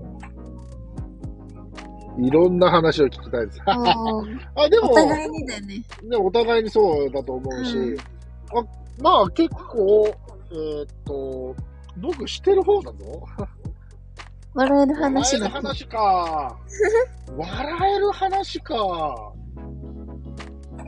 [2.20, 2.24] ん。
[2.24, 3.60] いろんな話を聞きたいです。
[3.66, 3.74] あ
[4.68, 5.74] でも、お互いにだよね。
[6.02, 7.98] ね、お互いにそうだと思うし、うん
[8.50, 8.64] あ
[9.00, 10.10] まあ結構、
[10.50, 11.54] えーっと、
[11.98, 12.96] 僕してる方だぞ。
[14.54, 15.60] 笑える話笑える。
[15.68, 16.56] 話か。
[17.36, 19.32] 笑える話か。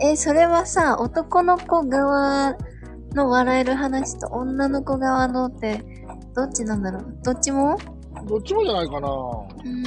[0.00, 2.56] え、それはさ、男の子側
[3.14, 5.84] の笑える話と女の子側のって、
[6.34, 7.18] どっちなんだろう？
[7.22, 7.76] どっちも？
[8.30, 9.08] どっちもじゃないかな。
[9.08, 9.12] う
[9.68, 9.82] ん。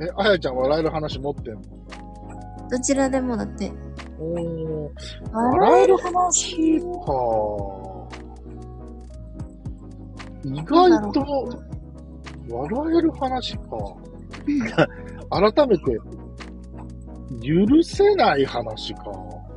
[0.00, 1.60] え、あやちゃん笑える話持ってんの？
[2.70, 3.72] どちらでもだって。
[4.20, 4.88] おー
[5.32, 6.86] 笑笑えるえる話か。
[10.44, 11.20] 意外と、
[12.48, 13.66] 笑える話か。
[15.28, 15.98] 改めて、
[17.42, 19.02] 許せない話か。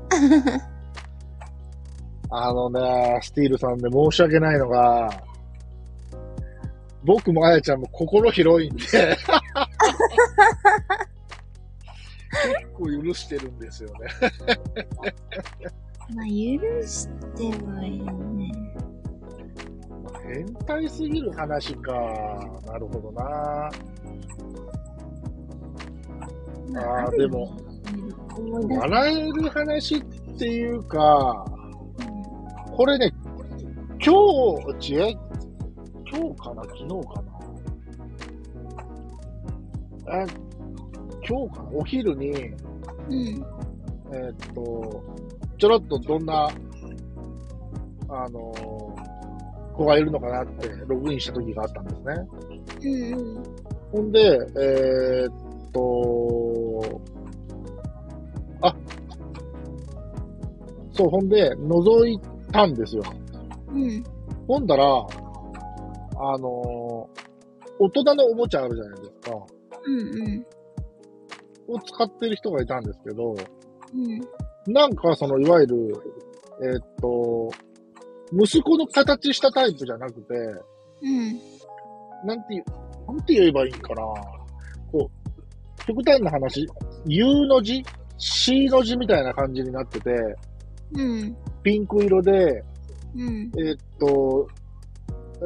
[2.32, 5.08] あのね、スティールさんで申し訳ないのが、
[7.06, 8.98] 僕もあやちゃんも心広いんで、結
[12.74, 14.08] 構許してるんですよね。
[16.16, 16.32] まあ、許
[16.88, 18.52] してはいるね。
[20.24, 21.94] 変態すぎる話か。
[22.66, 23.70] なるほどな。
[26.76, 27.58] あーでも。
[28.70, 30.02] 笑える話っ
[30.38, 31.46] ていうか、
[32.76, 33.14] これね、
[34.04, 34.14] 今
[34.78, 35.18] 日、違う
[36.16, 36.64] 今日かな？
[36.64, 36.96] 昨日か
[40.08, 40.14] な？
[40.24, 40.26] あ
[41.28, 41.70] 今日かな？
[41.74, 42.56] お昼に、え
[43.10, 43.16] うん。
[44.12, 45.04] ーっと、
[45.58, 46.50] ちょろっとどんな、
[48.08, 49.16] あのー
[49.76, 52.14] 子がいるのかなってログインした時があったんですね。
[52.82, 53.44] うんうん。
[53.92, 54.22] ほんで、
[54.58, 55.34] えーっ
[55.74, 57.02] と、
[58.62, 58.74] あ、
[60.94, 62.18] そう、ほんで、覗い
[62.54, 63.04] たんですよ。
[63.74, 64.02] うん。
[64.48, 65.06] ほんだら、
[66.18, 67.36] あのー
[67.78, 69.38] 大人のおもちゃあるじゃないですか。
[69.86, 70.46] うんうん。
[71.68, 74.74] を使ってる人がいたんですけど、うん。
[74.74, 75.76] なんかその、いわゆる、
[76.64, 77.50] えーっと、
[78.32, 80.34] 息子の形したタイプじゃなくて、
[81.02, 81.40] うん。
[82.26, 82.64] なんて
[83.08, 84.04] なんて言えばいいんかな。
[84.92, 86.66] こう、極端な話、
[87.08, 87.84] U の字
[88.18, 90.12] ?C の字みたいな感じになってて、
[90.94, 91.36] うん。
[91.62, 92.64] ピンク色で、
[93.18, 93.52] うん。
[93.58, 94.48] えーっと、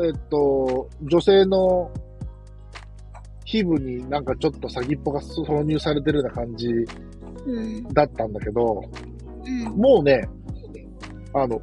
[0.01, 1.91] えーっと、女性の
[3.45, 6.67] 皮膚になんかちょっと先っぽが挿入されてるような感じ
[7.45, 7.83] うん。
[7.93, 8.83] だったんだけど、
[9.45, 9.63] うん。
[9.75, 10.27] もうね、
[11.33, 11.61] あの、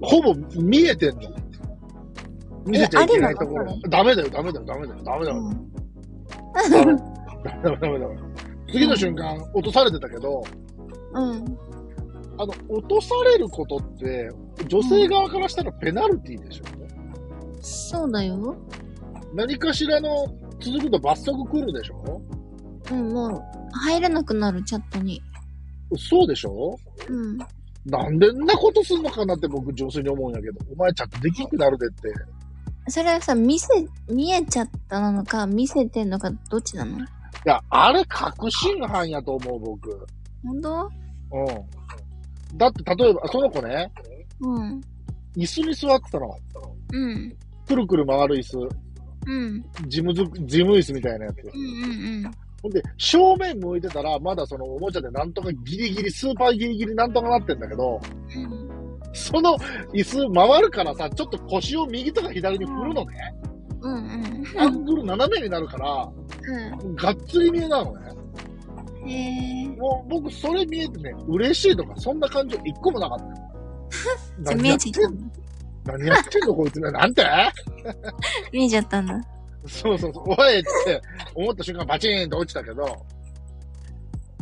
[0.00, 1.30] ほぼ見えてんの。
[2.66, 3.76] 見せちゃいけないところ。
[3.88, 5.38] ダメだよ、ダメだよ、ダメだよ、ダメだよ。
[5.38, 5.72] うん。
[6.70, 7.00] ダメダメ
[7.62, 8.16] ダメダメダメ。
[8.72, 10.42] 次の瞬間、落とされてたけど、
[11.14, 11.58] うん。
[12.38, 14.30] あの、落とされることって、
[14.66, 16.64] 女性側からしたらペナルティでしょ、
[17.60, 18.56] そうだよ。
[19.34, 20.26] 何かしらの
[20.60, 22.22] 続くと罰則来るでしょ？
[22.90, 23.42] うん、もう、
[23.72, 25.22] 入れなくなる、チャットに。
[25.96, 26.78] そうでしょ？
[27.08, 27.38] うん。
[27.86, 32.12] なんでんなことすんのかなって僕純粋に思うんやけど、お前ちゃんとできんくなるでって。
[32.88, 33.68] それはさ、見せ、
[34.08, 36.98] 見えちゃったなのか、見せてんのか、どっちなの？
[36.98, 37.02] い
[37.44, 40.06] や、あれ確信犯やと思う、僕。
[40.44, 40.90] 本当？
[41.32, 42.58] うん。
[42.58, 43.92] だって、例えば、その子ね、
[44.40, 44.80] うん。
[45.36, 46.36] 椅子に座ってたの。
[46.92, 47.36] うん。
[47.70, 48.58] くるくる回る椅子。
[49.26, 49.62] うん。
[49.86, 51.36] 事務ず、事務椅子みたいなやつ。
[51.44, 52.30] うんうん
[52.62, 57.98] ほんで、正面向いてたら、まだそのおもちゃでなんとかギリギリ、スーパーギリギリなんとかなってんだけど、
[58.36, 58.70] うん。
[59.14, 59.56] その
[59.94, 63.34] 椅子回るからさ、ちょっと腰を右とか左に振るのね。
[63.80, 64.60] うんうん。
[64.60, 66.12] アングル斜めになるから、
[66.84, 68.12] うがっつり見えなのね。
[69.06, 69.08] ん。
[69.08, 69.68] へえ。
[69.78, 73.32] もう僕それ見えてね、嬉しいとかそんな感情一個もなかったよ。
[74.44, 74.70] じゃあ見。
[75.84, 76.90] 何やってんのこいつね。
[76.90, 77.24] なんて
[78.52, 79.20] 見えちゃったんだ。
[79.66, 80.24] そうそうそう。
[80.26, 81.02] おいって
[81.34, 82.86] 思った瞬間バチーンと落ちたけど、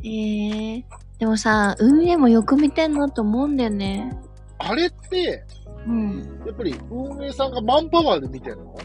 [0.03, 0.85] へえ。
[1.18, 4.16] でもさ、運営もよく見てんなと思うんだよね。
[4.59, 5.44] あれって、
[5.87, 6.40] うん。
[6.46, 8.77] やっぱり運営さんがマンパワーで見てんの？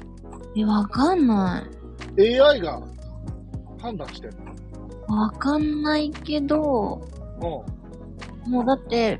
[0.56, 1.68] え、わかんな
[2.18, 2.82] ?AI が
[3.80, 4.34] 判断してんい。
[5.08, 7.02] わかんないけど、
[7.40, 7.66] の
[8.48, 9.20] もうだって、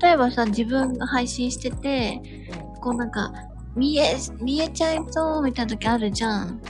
[0.00, 2.20] 例えばさ、自分が配信してて、
[2.80, 3.32] こうなんか、
[3.74, 6.60] 見え、見えちゃいそうみたいな時あるじゃん。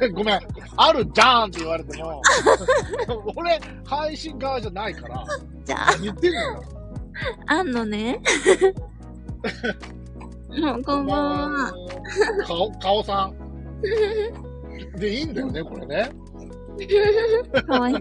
[0.00, 0.12] うん。
[0.14, 0.40] ごめん。
[0.76, 2.22] あるじゃんって言われても、
[3.36, 5.24] 俺、配信側じゃないから、
[5.64, 6.62] じゃあ、言ってんのよ。
[7.46, 8.20] あんのね。
[10.60, 11.72] もうこんばんは。
[12.46, 13.34] 顔、顔さん。
[14.98, 16.10] でいいんだよね、これね。
[17.66, 17.96] かわいい。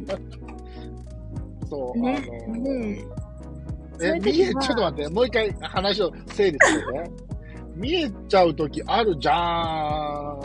[1.69, 3.20] そう、ねあの、ねそう
[4.03, 7.11] え、見え、ちょっと待って、もう一回話を整理してね。
[7.75, 10.35] 見えちゃうときあるじゃ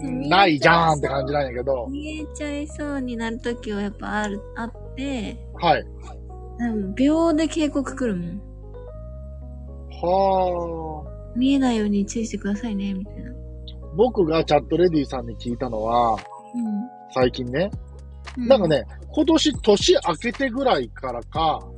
[0.00, 0.28] ーん。
[0.28, 5.84] ないじゃーんって感じなんやけど、見えちゃいそうになるときはやっぱある、あって、はい。
[6.94, 8.40] 秒で警告来るもん。
[10.00, 11.04] は
[11.36, 13.30] 見えないように注意してくださいね、みたいな。
[13.30, 13.34] ー。
[13.96, 16.16] 僕がチャットレディさんに聞いたのは、
[17.12, 17.70] 最近ね、
[18.36, 18.48] うん。
[18.48, 21.66] なんかね、今年年明けてぐらいからか、う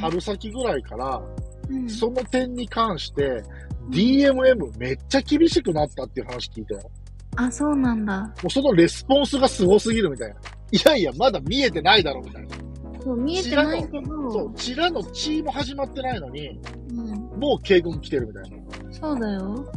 [0.00, 1.22] 春先ぐらいから、
[1.70, 3.42] うん、その点に関して、
[3.90, 6.90] DMM めっちゃ厳しくなったっていう話聞いたよ。
[7.36, 8.22] あ、そうなんだ。
[8.22, 10.34] もうそのレスポンスがすごすぎるみたいな。
[10.34, 12.48] いやいや、まだ見えてないだろみたいな。
[13.02, 16.60] そう、見えてないけど、そう、チラの血も始まってないのに、
[16.90, 17.40] うん。
[17.40, 18.58] もう警告来てるみたいな。
[18.90, 19.72] そうだよ。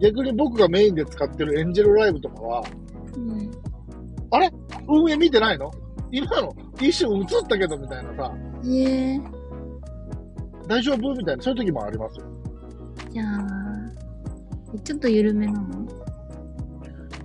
[0.00, 2.64] 逆に僕がメインで使ってるエンジェルライブとかは、
[3.16, 3.50] うん。
[4.88, 5.70] 運営見てないの？
[6.12, 8.32] 今の一瞬映ったけどみたいなさ、
[8.64, 9.20] ええ
[10.66, 11.14] 大丈夫？
[11.14, 12.26] みたいな、そういう時もありますよ。
[13.10, 13.38] じゃあ、
[14.74, 15.86] えちょっと緩めなの？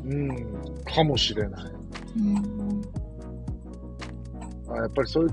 [0.06, 1.72] うん、かもしれない。
[2.18, 2.82] うん。
[4.70, 5.32] あやっぱりそういう、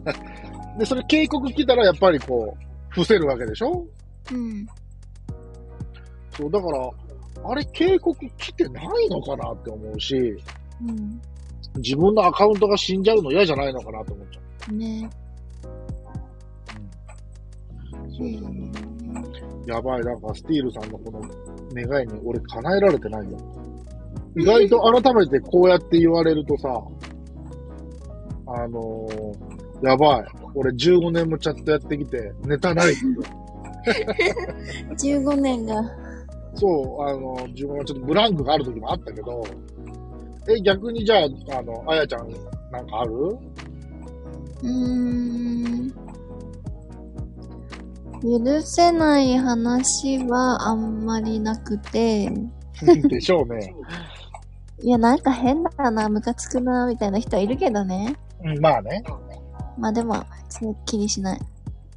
[0.78, 3.86] で、それ警告来たらやっぱりこう、伏せるわけでしょ？
[4.32, 4.66] うん。
[6.36, 6.90] そう、だから、
[7.50, 10.36] あれ警告来てないのかなって思うし、
[10.86, 11.20] うん。
[11.76, 14.74] 自分のアカウントが死んじゃうの嫌じゃないのかなと思っちゃう。
[14.74, 15.08] ね。
[18.16, 18.28] そう
[19.66, 21.20] やばい、なんかスティールさんのこの
[21.74, 23.38] 願いに俺叶えられてないよ。
[24.36, 26.68] 意外と改めてこうやって言われるとさ、
[28.46, 30.24] あのー、やばい。
[30.54, 33.02] 俺15年もチャットやってきて、ネタないって
[34.96, 35.82] 15年が。
[36.54, 39.44] そう、あの、自分はちょっとブランクがある時もあったけど、
[40.48, 42.28] え、逆にじゃあ、あの、あやちゃん、
[42.70, 43.12] なんかある？
[43.12, 46.05] うーん。
[48.26, 52.30] 許せない話はあんまりなくて、
[53.08, 53.74] でしょうね。
[54.82, 58.16] いや、なんか変だな、ムカつくな、みたいな人はいるけどね。
[58.42, 59.02] うん、まあね。
[59.78, 61.40] まあでも、そう気にしない。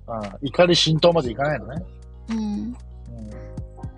[0.07, 1.83] うん、怒り浸透までいかないのね。
[2.29, 2.37] うん。
[2.37, 2.77] うん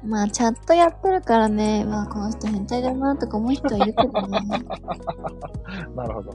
[0.04, 4.40] まあ、チャットやってるからね、まあ、この人変態だな、とか思う人はいるけどね。
[5.96, 6.34] なるほど。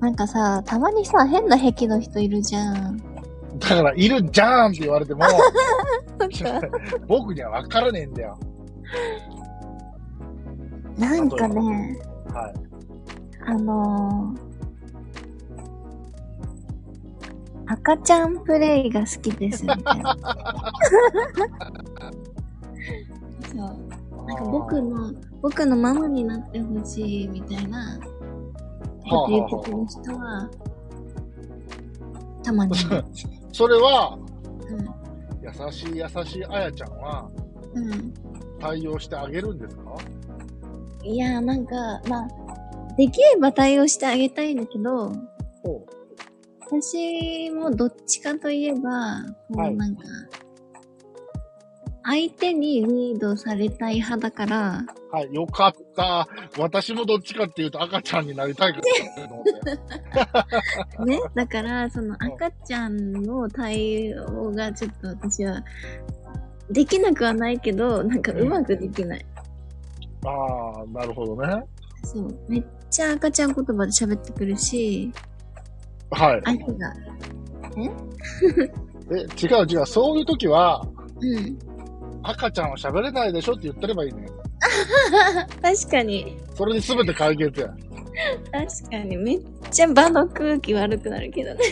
[0.00, 3.11] なんかさ、たまにさ、変な癖の人いるじゃん。
[3.62, 5.22] だから、いるじゃーんって言われても。
[7.06, 8.38] 僕には分からねえんだよ。
[10.98, 11.98] なんかね、
[12.32, 12.54] はい。
[13.46, 20.16] あのー、赤ちゃんプレイが好きです、みたいな。
[23.50, 23.58] そう。
[24.26, 27.98] なんか僕の、僕のママになってほしい、みたいな、
[29.08, 30.48] こと言ってくる人は、
[32.42, 32.74] たまに。
[33.52, 34.18] それは、
[34.68, 34.78] うん。
[35.42, 37.28] 優しい優しいあやちゃんは
[37.74, 38.14] うん。
[38.60, 39.94] 対応してあげるんですか？
[41.04, 41.74] いや、なんか、
[42.08, 42.28] まあ、
[42.96, 45.12] できれば対応してあげたいんだけど、
[45.62, 45.86] ほ
[46.60, 50.02] 私もどっちかといえば、こはいうなんか、
[52.04, 55.16] 相手にリードされたい派だから、う。
[55.16, 56.28] はい、よかった。
[56.58, 58.80] 私もどっちかっていうと赤ちゃんになりたいか
[60.98, 61.04] ら。
[61.04, 61.20] ね。
[61.34, 65.62] だから、その赤ちゃんの対応がちょっと私は、
[66.70, 69.26] できなくはないけど、なんかうまくできない。
[70.24, 71.64] ああ、なるほどね。
[72.04, 72.38] そう。
[72.48, 75.12] めっちゃ赤ちゃん言葉で喋ってくるし、
[76.10, 76.42] はい。
[76.44, 76.94] 相手が、
[77.76, 79.14] え、
[79.46, 79.86] 違う違う。
[79.86, 80.86] そういう時は、
[81.20, 81.58] うん。
[82.22, 84.26] 赤ちゃんは喋れないでしょって言ってればいいね。
[85.60, 86.38] 確かに。
[86.54, 87.68] それで全て解決や。
[88.52, 89.16] 確かに。
[89.16, 89.40] めっ
[89.70, 91.60] ちゃ場の空気悪くなるけどね。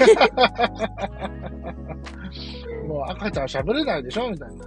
[2.88, 4.64] もう赤ちゃんは喋れないでしょみたいな。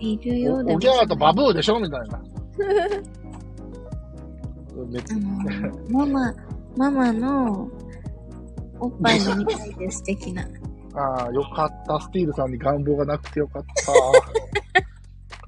[0.00, 2.20] いるよ、おおぎゃーとバブーでしょみたいな。
[4.90, 5.30] めっちあの、
[5.90, 6.34] ママ、
[6.76, 7.68] ママの
[8.80, 10.42] おっぱい飲みたいです、的な。
[10.94, 12.00] ああ、よかった。
[12.00, 13.92] スティールさんに願望がなくてよかった。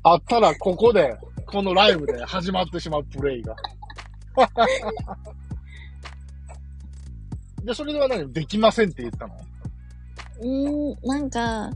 [0.09, 3.57] あったら、ここで、このライブで始まってしまうプレイが。
[7.65, 9.35] で、それでは何できませんって言ったの？
[10.43, 11.73] うーん、なんか、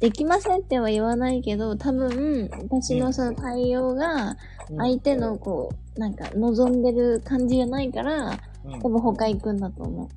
[0.00, 4.34] できませんっては言わないけど、多分、私のその対応が、
[4.78, 8.30] 相手のこう、なんか望んでる感じじゃないから、
[8.64, 10.08] うん多分他行くんだと思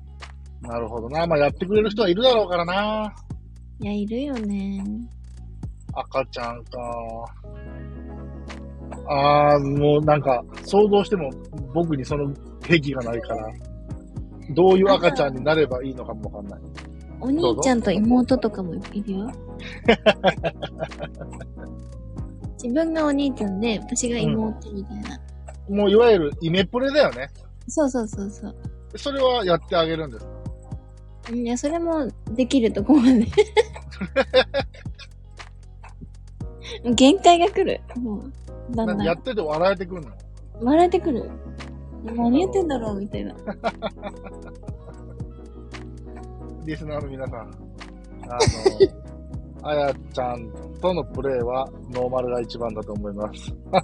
[0.62, 1.26] なるほどな。
[1.26, 3.14] まあ、やってくれる人はいるだろうからな。
[3.78, 3.84] う。
[3.84, 4.82] いや、いるよね。
[5.94, 6.80] 赤ちゃんか。
[9.08, 11.30] ああ、もうなんか、想像しても
[11.74, 12.32] 僕にその
[12.62, 13.48] 癖がないから、
[14.50, 16.60] どういう赤ちゃんになればいいのかもわかんない。
[17.20, 19.32] お兄ちゃんと妹とかもいるよ。
[22.62, 25.20] 自分がお兄ちゃんで、私が妹みたいな。
[25.68, 27.28] もういわゆるイメプレだよね。
[27.68, 28.56] そうそうそうそう。
[28.96, 30.32] それはやってあげるんですか
[31.34, 33.26] いや、それもできるとこまで。
[36.94, 37.80] 限界が来る。
[38.00, 38.32] もう、
[38.70, 39.02] だんだん。
[39.02, 40.10] やってて笑えてくるの？
[40.60, 41.30] 笑えてくる。
[42.04, 43.34] 何言ってんだろうみたいな。
[46.64, 47.40] リスナーの皆さん。
[47.40, 47.48] あの、
[49.68, 50.50] あやちゃん
[50.80, 53.52] とのプレイはノーマルが一番だと思います。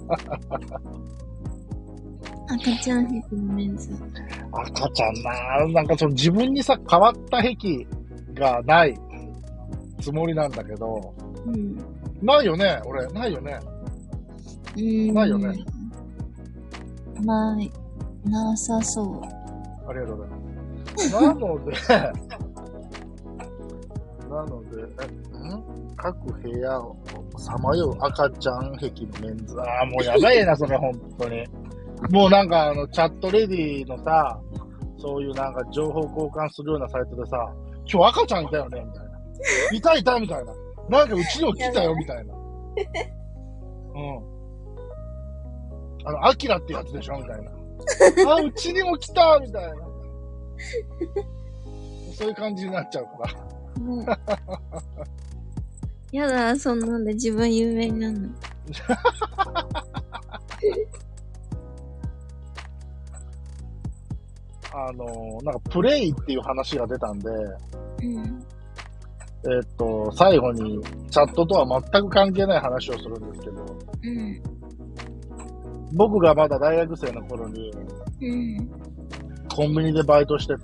[2.47, 3.91] 赤ちゃんヘッのメンズ。
[4.51, 7.55] 赤ちゃんななんかその自分にさ、変わった癖
[8.35, 8.95] がない
[9.99, 11.13] つもりなんだけど、
[11.47, 11.75] うん。
[12.21, 13.59] ないよね俺、ないよね。
[14.77, 15.13] う。
[15.13, 15.65] ないよね。
[17.21, 17.71] ない。
[18.25, 19.21] なさそう。
[19.87, 20.37] ありがとうございま
[20.97, 21.11] す。
[21.11, 21.71] なので、
[24.29, 25.05] なので、え、
[25.53, 25.85] ん？
[25.95, 26.95] 各部屋を
[27.37, 29.59] さまよう赤ちゃん壁のメンズ。
[29.59, 31.43] ああ、もうやばいな、 それ、本当に。
[32.11, 34.39] もうなんか、あの、チャットレディのさ、
[34.97, 37.37] そういうなんか情報交換するようなサイトでさ、
[37.91, 39.15] 今日赤ちゃんいたよね、みたいな。
[39.77, 40.53] いたいた、みたいな。
[40.89, 42.33] なんかうちにも来たよ、みたいな。
[42.33, 42.37] う
[44.21, 44.34] ん。
[46.05, 47.51] あの、アキラってやつでしょ、みたいな。
[48.35, 49.75] あ、うちにも来たみたいな。
[52.15, 53.33] そういう感じになっちゃうから。
[53.83, 54.05] もう
[56.11, 58.29] やだ、そんなんで自分有名になるの。
[64.73, 68.45] あの、なんかプレイっていう話が出たんで、うん。
[69.47, 73.74] えっと、最後にチャットとは全く関係ない話をするんですけど、うん。
[75.95, 77.71] 僕がまだ大学生の頃に
[78.21, 78.69] うん。
[79.53, 80.61] コンビニでバイトしてて、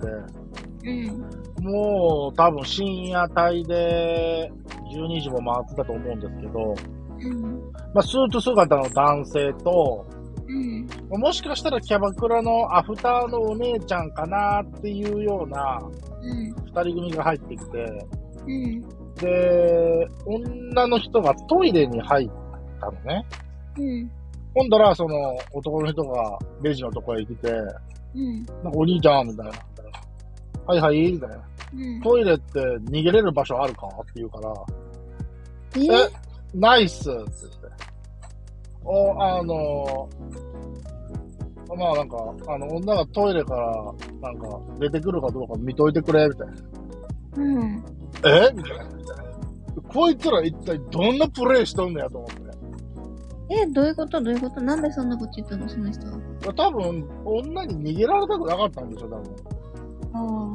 [0.84, 1.64] うん。
[1.64, 4.52] もう多分深夜帯で
[4.94, 6.74] 12時も回ってたと思うんですけど、
[7.20, 7.72] うん。
[7.94, 10.06] まあ、スーツ姿の男性と、
[10.46, 10.86] うん。
[11.20, 15.80] もしかしたらキャバクラのアフターのお姉ちゃんかなっていうような
[16.22, 16.48] うん。
[16.48, 18.06] 二人組が入ってきて、
[18.46, 18.82] うん。
[19.14, 22.30] で、女の人がトイレに入っ
[22.80, 23.24] たのね。
[23.78, 24.10] うん。
[24.54, 27.50] ほんだら、その男の人がレジのとこへ来て、
[28.14, 28.44] うん。
[28.44, 29.52] なんかお兄ちゃんみたいな。
[30.66, 31.36] はいはいみたいな。
[31.74, 32.00] うん。
[32.02, 34.54] トイレって逃げれる場所あるかって言うから、
[35.76, 35.86] え？
[35.86, 36.10] え、
[36.54, 37.30] ないっすって言って。
[38.84, 40.08] お、あの、
[41.74, 42.16] まあなんか、
[42.48, 43.82] あの、女がトイレから、
[44.20, 46.54] なんか、出てくるかどうか見といてくれ、みたいな。
[47.36, 47.84] うん。
[48.24, 48.52] え？
[48.54, 48.84] みたいな。
[49.88, 52.41] こいつら一体どんなプレイしとんのやと思って。
[53.52, 54.20] え、どういうこと？
[54.22, 54.60] どういうこと？
[54.60, 55.68] なんでそんなこと言ったの？
[55.68, 56.18] その人は。
[56.54, 59.36] 多分、女に逃げられたくなかったんでしょ、多分。
[60.14, 60.52] あ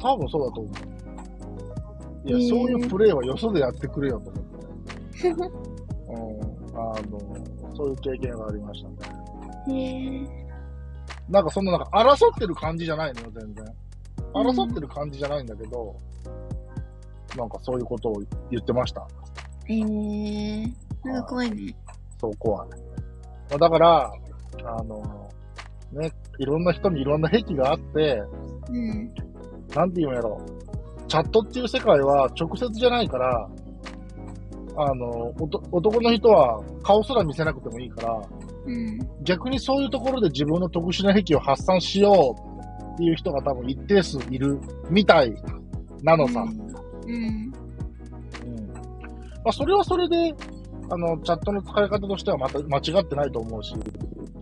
[0.00, 2.28] 多分そうだと思う。
[2.28, 5.28] いや、へーそういうプレイはよそでやってくれよと思って。
[5.32, 5.36] うん。
[6.76, 8.96] あの、そういう経験がありましたね。
[9.68, 9.70] あ。
[9.70, 10.44] へえ。
[11.28, 13.64] なんかそんななんか争ってる感じじゃないのよ、全然。
[14.34, 15.96] 争ってる感じじゃないんだけど、
[17.36, 19.06] なんかそういうことを言ってました。
[19.66, 20.66] へえ。
[21.04, 21.74] なんか怖いね。
[22.20, 22.68] そう、怖い。
[22.70, 22.76] ま
[23.54, 24.12] あだから、
[24.64, 25.30] あの、
[25.92, 28.22] ね、いろんな人にいろんな癖があって、
[28.70, 29.14] うん。
[29.74, 30.40] なんて言うんやろ。
[31.08, 33.48] チャットっていう世界は直接じゃないから、
[34.76, 35.32] あの、
[35.70, 38.20] 男の人は顔すら見せなくてもいいから、
[38.66, 38.98] うん。
[39.22, 44.58] 逆にそういうところで自分の特殊な癖を発散しようっていう人が多分一定数いる
[44.90, 45.34] みたい
[46.02, 46.42] なのさ。
[46.42, 47.12] うん。
[47.12, 47.52] うん。
[48.72, 50.34] まあ、それはそれで、
[50.90, 53.74] あの、チャットの使い方としてはまた間違ってないと思うし、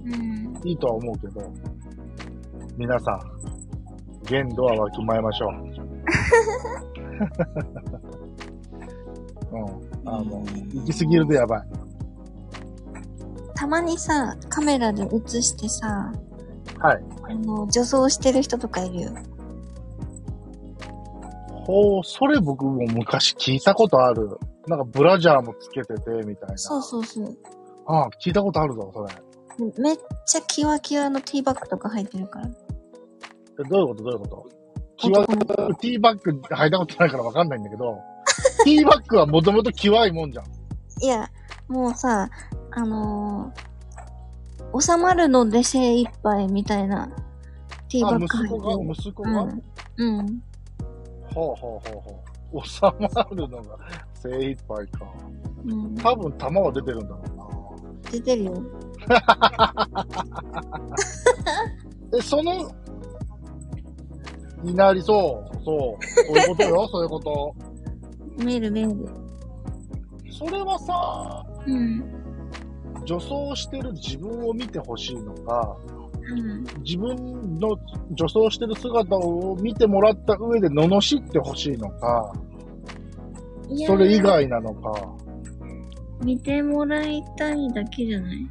[0.04, 0.60] うん。
[0.64, 1.52] いいとは思うけど、
[2.76, 3.20] 皆さん、
[4.24, 5.52] 限度はわきまえましょう。
[9.52, 10.08] うん。
[10.08, 11.62] あの、行き過ぎるとやばい。
[13.54, 15.08] たまにさ、カメラで映
[15.42, 16.12] してさ、
[16.78, 17.04] はい。
[17.24, 19.10] あの、女装してる人とかいるよ。
[21.64, 24.36] ほう、それ僕も昔聞いたことある。
[24.66, 26.58] なんかブラジャーもつけてて、みたいな。
[26.58, 27.36] そうそうそう。
[27.86, 29.72] ああ、聞いたことあるぞ、それ。
[29.82, 29.96] めっ
[30.26, 32.46] ちゃキワキワのティーバッグとか入ってるから。
[32.46, 34.02] えどういうこと？
[34.04, 34.48] どういうこと？
[34.96, 37.98] キワ、ティーバッグ履いたことないからわかんないんだけど、
[38.64, 40.44] ティーバッグはもともとキワいもんじゃん。
[41.02, 41.28] いや、
[41.68, 42.30] もうさ、
[42.70, 47.08] あのー、収まるので精一杯みたいな
[47.88, 49.62] ティーバあ、ッグ息子が、入って息子が、る。
[49.98, 50.18] うん。
[50.18, 50.42] うん。
[51.34, 52.66] ほうほうほうほう。
[52.66, 53.76] 収まるのが
[54.22, 55.06] 精一杯か。
[55.64, 55.94] うん。
[55.96, 57.48] 多分弾は出てるんだろうな。
[58.10, 58.62] 出てるよ。
[62.14, 62.70] え、その、
[64.62, 65.56] になりそう。
[65.64, 65.74] そう。
[65.74, 65.96] そ
[66.32, 67.54] ういうことよ、 そういうこと。
[68.38, 69.08] メールメール。
[70.30, 72.04] それはさ、うん。
[73.04, 75.76] 女装してる自分を見てほしいのか、
[76.22, 76.64] うん。
[76.84, 77.76] 自分の
[78.12, 82.32] 女装してる姿を見てもらった上で罵ってほしいのか、
[83.86, 84.92] それ以外なのか、
[86.22, 88.48] 見てもらいたいだけじゃない？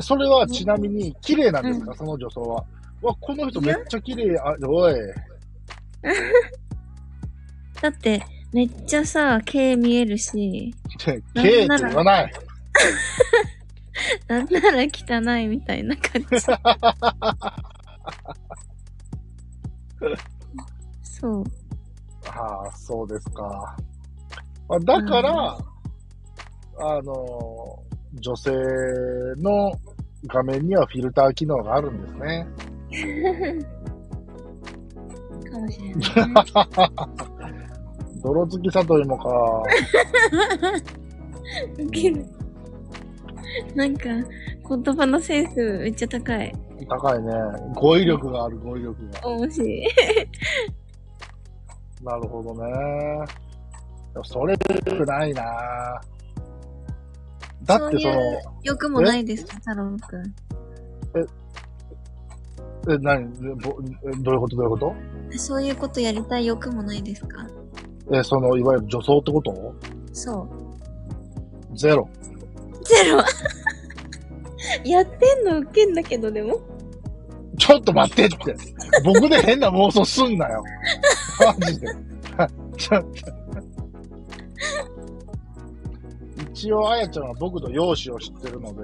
[0.00, 2.64] それはちなみに綺麗なんですか、その女装は。
[3.02, 4.94] わ、この人めっちゃ綺麗、あ、おい。
[7.82, 12.32] だって、めっちゃさ、毛見えるし、って、K って言わない。
[14.28, 16.26] なんなら汚いみたいな感じ。
[21.02, 21.44] そう。
[22.24, 23.76] はあ、そうですか。
[24.74, 25.58] あだから、
[26.78, 27.82] あの、
[28.14, 28.50] 女性
[29.38, 29.72] の
[30.26, 32.46] 画面にはフィルター機能があるんですね。
[35.52, 36.02] かもしれない、ね。
[38.22, 39.28] 泥付き里芋か。
[41.78, 42.24] ウケる。
[43.74, 44.24] なんか、言
[44.96, 46.54] 葉のセンスめっちゃ高い。
[46.88, 47.32] 高いね。
[47.74, 49.28] 語彙力がある、語彙力が。
[49.28, 49.84] 面白い。
[52.02, 52.72] なるほどね。
[54.12, 54.54] でもそれ、
[54.86, 55.42] 良くないな
[57.64, 60.34] だってその、そういう欲もないですか、太郎くん。
[62.92, 63.24] え、何？
[63.58, 63.78] ぼ
[64.10, 64.56] えどういうこと？
[64.56, 64.96] どういうこ
[65.36, 67.44] そういうことやりたい欲もないですか？
[67.44, 69.74] とえ、その、いわゆる女装ってこと？
[70.12, 70.48] そ
[71.72, 71.76] う。
[71.76, 72.08] ゼロ。
[72.84, 73.22] ゼロ？
[74.84, 76.58] やってんのウケんだけど、でも？
[77.58, 78.56] ちょっと待ってって。
[79.04, 80.64] 僕で変な妄想すんなよ。
[81.60, 81.86] マジで。
[82.76, 83.41] ちょっと。
[86.54, 88.82] 一応、あやちゃんは僕の容姿を知ってるので、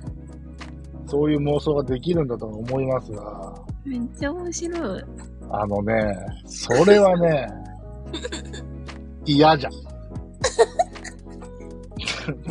[1.06, 3.54] そういう妄想ができるんだと思いますが、
[3.84, 5.04] めっちゃ面白い。
[5.50, 7.48] あのね、それはね、
[9.24, 9.72] 嫌じゃん。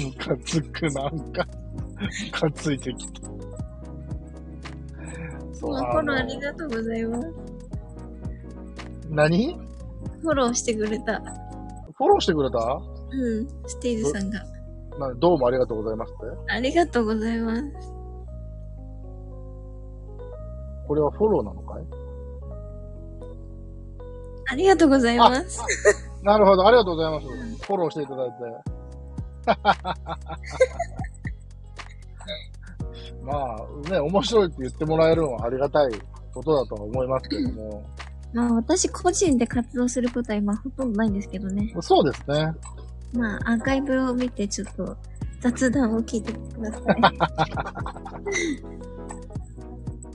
[0.04, 1.46] ムカつく、なんか、
[2.00, 3.30] ムカついてきた。
[5.54, 7.28] そうまあ、フォローありがとうございます。
[9.10, 9.58] 何？
[10.22, 11.20] フォローしてくれた。
[11.98, 12.82] フォローしてくれた？
[13.12, 13.48] うん。
[13.68, 14.44] ステージさんが。
[15.00, 16.22] などうもありがとうございますって。
[16.54, 17.64] ありがとうございます。
[20.88, 21.84] これはフォローなのかい？
[24.52, 25.62] ありがとうございます。
[26.24, 27.28] なるほど、ありがとうございます。
[27.28, 28.36] フォローしていただいて。
[33.24, 33.58] まあ、
[33.90, 35.92] ね、面白いって言ってもらえるのはありがたい
[36.34, 37.84] ことだとは思いますけども。
[38.34, 41.74] まあ、私個人で活動することは今ほとんどないんですけどね。
[41.82, 42.54] そうですね。
[43.14, 44.96] まあ、アーカイブを見てちょっと
[45.40, 46.84] 雑談を聞いてください。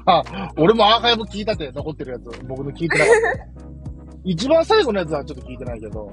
[0.06, 0.22] あ、
[0.56, 3.64] 俺もアーカイブ聞いたって残ってるやつ、僕の聞いてなかった。
[4.24, 6.12] 一番最後のやつはちょっと聞いてないけど、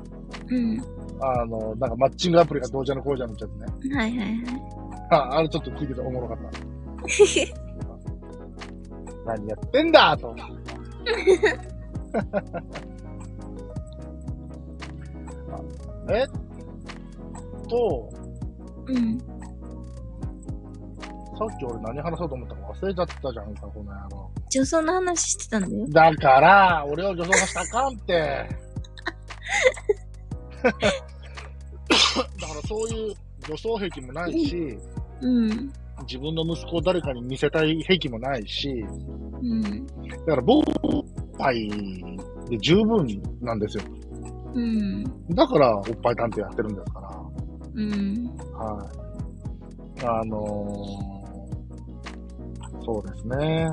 [0.50, 0.82] うん。
[1.22, 3.96] あの、なんかマッチングアプリがどうじゃのこうじゃのってやつね。
[3.96, 4.38] はいはいはい。
[5.12, 6.44] あ、あれちょっと聞いてておもろかった。
[9.38, 10.54] 何やってんだと思って。
[16.10, 16.24] あ え？
[16.24, 16.28] っ
[17.72, 18.10] と、
[18.88, 19.18] うん。
[19.20, 19.26] さ
[21.56, 24.30] っき俺何話そうと思ったか忘れちゃったじゃんか、この野郎。
[24.52, 25.88] 女装の話してたんだよ。
[25.90, 28.14] だから、俺を女装させたらあかんって。
[30.62, 30.78] だか
[32.54, 33.16] らそういう
[33.48, 34.78] 女装癖もないし、
[35.22, 35.74] うん。
[36.02, 39.88] 自分の息子を誰かに見せたい癖もないし、うん。
[39.88, 39.94] だ
[40.26, 41.04] から僕、おっ
[41.38, 41.70] ぱい
[42.50, 43.08] で十分
[43.42, 43.84] なんですよ。
[44.54, 45.04] うん。
[45.30, 47.11] だから、おっぱい探偵やってるんですから。
[47.76, 48.30] うん。
[48.54, 48.90] は
[50.02, 50.06] い。
[50.06, 51.22] あのー
[52.84, 53.70] そうですね。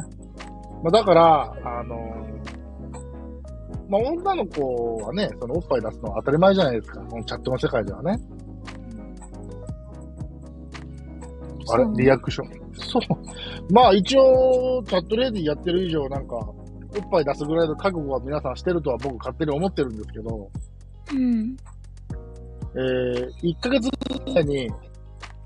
[0.82, 2.28] まあ、だから、あのー
[3.88, 7.00] まあ、女の子はね、そのおっぱい出すのは当たり前じゃないですか。
[7.00, 8.18] このチャットの世界ではね。
[11.70, 12.48] あれリアクション。
[12.74, 13.02] そう。
[13.72, 16.54] まあ一応、チャットレディやってる以上、なんか、おっ
[17.10, 20.50] ぱい出すぐらいの覚悟は皆さんしてるとは僕勝手に思ってるんですけど、
[21.12, 21.56] うん。
[22.74, 23.88] えー、1ヶ月
[24.34, 24.70] 前に、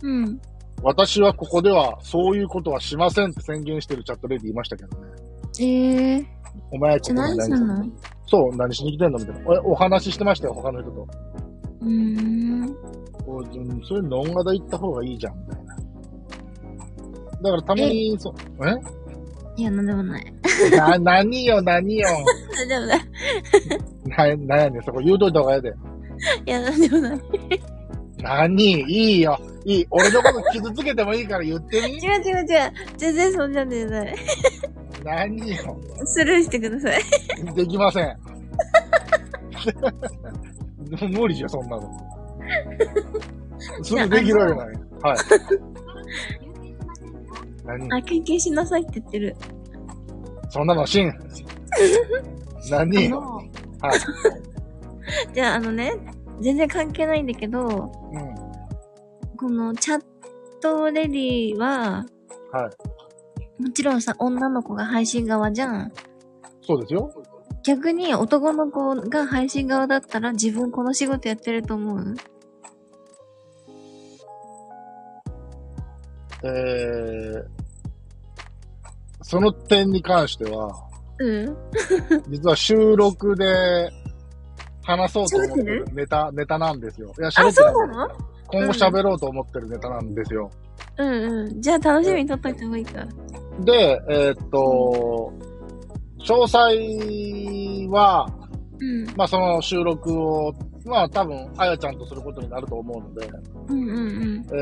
[0.03, 0.41] うん。
[0.83, 5.09] 私はここではそういうことはしませんって宣言してるチャットレディいましたけどね。
[5.61, 6.27] ええ
[6.73, 7.85] お前ここに何すんの？
[8.27, 9.18] そう、何しに来てんの？
[9.18, 9.62] みたいな。
[9.62, 11.07] おお話ししてましたよ、他の人と。
[11.83, 11.89] うー
[12.64, 12.75] ん。
[13.25, 15.77] こううんそれノンガダ行った方がいいじゃん、みたいな。
[15.77, 18.35] だからたまに、そ
[19.57, 20.35] いや、なんでもない。
[20.73, 22.09] えな、何よ、何よ。
[22.57, 22.97] なんでもな
[24.31, 24.39] い。
[24.39, 25.73] な、なんやねん、そこ言うといた方がええで。
[26.47, 27.20] いや、なんでもない。
[28.18, 28.81] 何？
[28.83, 29.39] いいよ。
[29.64, 29.87] いい。
[29.91, 31.97] 俺のこと傷つけてもいいから言ってみ？
[31.97, 32.47] 違う違う違う。
[32.97, 34.14] 全然そんなんじゃない。
[35.05, 35.81] 何よ？
[36.05, 37.03] スルーしてください。
[37.55, 38.16] できません。
[41.11, 41.93] 無理じゃん、そんなの。
[43.83, 44.66] すぐできるわけない。
[45.03, 45.18] はい。
[47.64, 47.93] 何？
[47.93, 49.37] あ、休憩しなさいって言ってる。
[50.51, 51.09] そんなのしん。
[51.11, 51.14] あ
[52.70, 53.47] 何の、はい。
[55.34, 55.94] じゃああのね、
[56.40, 58.34] 全然関係ないんだけど、うん。
[59.36, 60.05] このチャッ
[60.61, 62.05] トレディは、
[62.53, 62.70] は
[63.59, 63.62] い。
[63.62, 65.92] もちろんさ、女の子が配信側じゃん。
[66.62, 67.12] そうですよ。
[67.64, 72.14] 逆に男の子が配信側だったら自分この仕事やってると思う？
[76.44, 77.44] えー、
[79.22, 80.74] その点に関しては、
[81.18, 81.57] うん。
[82.28, 83.90] 実は収録で
[84.83, 87.12] 話そうと思ってるネタ、ネタなんですよ。
[87.18, 87.97] いや、あ、喋ってそうない。
[87.97, 88.14] なの？
[88.49, 90.51] 今後喋ろうと思ってるネタなんですよ。
[90.99, 91.62] うんうん。
[91.62, 93.07] じゃあ楽しみに撮っといた方がいいか。
[93.61, 95.33] で、えーっと、
[96.18, 98.30] 詳細は、
[98.78, 99.07] うん。
[99.16, 100.53] まあその収録を、
[100.85, 103.30] まあ多分、あやちゃんとすることになると思うので、
[103.68, 104.59] うんうんえ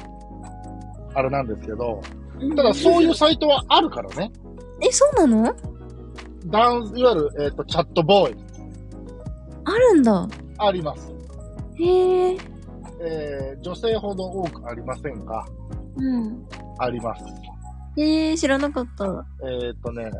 [0.00, 2.00] ー、あれなんですけど、
[2.40, 2.56] うん。
[2.56, 4.32] ただそういうサイトはあるからね。
[4.80, 5.54] え、そうなの？
[6.46, 8.44] ダンいわゆる、えーっと、チャットボーイ、
[9.64, 10.28] あるんだ。
[10.58, 11.12] あります。
[11.78, 12.36] へえ。
[13.00, 15.46] えー、女性ほど多くありませんか
[15.96, 16.46] うん。
[16.78, 17.24] あります。
[17.96, 19.04] へえ、知らなかった。
[19.42, 20.10] えーっとね、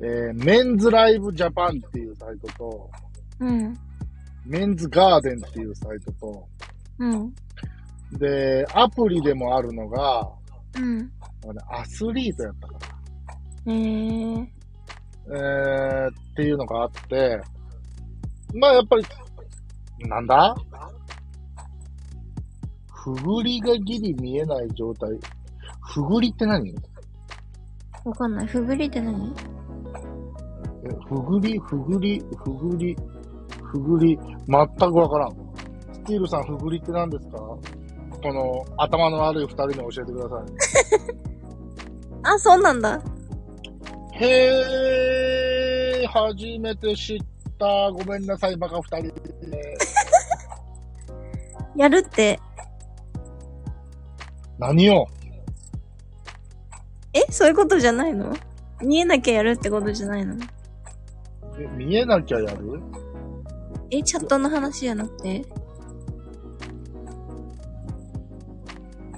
[0.00, 2.90] えー、メンズライブジャパンっていうサイトと、
[3.40, 3.78] うん。
[4.44, 6.48] メンズガーデンっていうサイトと、
[6.98, 7.34] うん。
[8.18, 10.28] で、アプリでもあるのが、
[10.76, 11.10] うん。
[11.48, 12.91] あのアスリートやったか
[13.66, 14.34] へえ。
[14.36, 14.46] な。
[15.34, 17.40] えー、っていうのがあって、
[18.54, 19.04] まあやっぱり、
[20.08, 20.54] なんだ？
[22.92, 25.10] ふぐりがギリ見えない状態。
[25.92, 26.74] ふぐりって何？
[28.04, 28.46] わかんない。
[28.46, 29.34] ふぐりって何？
[30.84, 32.96] えふぐり、ふぐり、ふぐり、
[33.62, 35.30] ふぐり、全くわからん。
[35.92, 37.38] スティールさん、ふぐりって何ですか？
[37.38, 37.60] こ
[38.32, 40.46] の頭の悪い二人に教えてください。
[42.34, 43.02] あ、そうなんだ。
[44.24, 47.18] へー、初めて知っ
[47.58, 47.90] た。
[47.90, 49.12] ごめんなさい、バカ二人。
[51.76, 52.38] やるって。
[54.58, 55.06] 何を？
[57.14, 58.32] えそういうことじゃないの？
[58.80, 60.36] 見えなきゃやるってことじゃないの？
[61.58, 62.80] え見えなきゃやる？
[63.90, 65.44] え、チャットの話じゃなくて？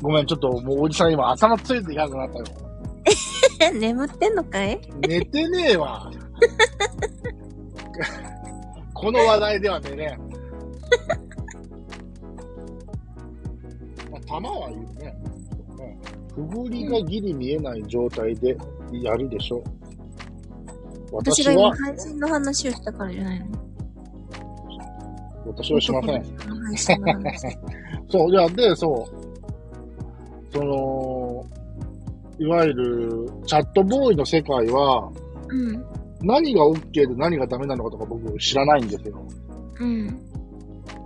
[0.00, 2.44] ごめん、ちょっともうおじさん今頭ついていかなくなったよ。
[3.60, 4.80] え、 眠ってんのかい？
[5.06, 6.10] 寝てねえわ。
[8.94, 10.24] この話題では寝ねえ。
[14.10, 15.14] まあ、玉は言うね。
[16.34, 18.56] ふぐりがギリ見えない状態で
[18.92, 19.62] やるでしょ。
[21.12, 23.46] 私私が今は、配信の話をしたからじゃないの？
[25.46, 26.24] 私はしません。
[28.10, 29.14] そう、いや、で、そう。
[30.52, 30.74] その、
[32.38, 35.10] いわゆる、チャットボーイの世界は、
[35.48, 35.84] うん。
[36.26, 39.22] 何が OK で何がダメなのかとか僕知らないんですよ。
[39.80, 40.06] うん。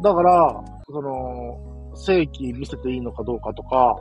[0.02, 1.58] だから、その、
[1.94, 3.96] 正規見せていいのかどうかとか、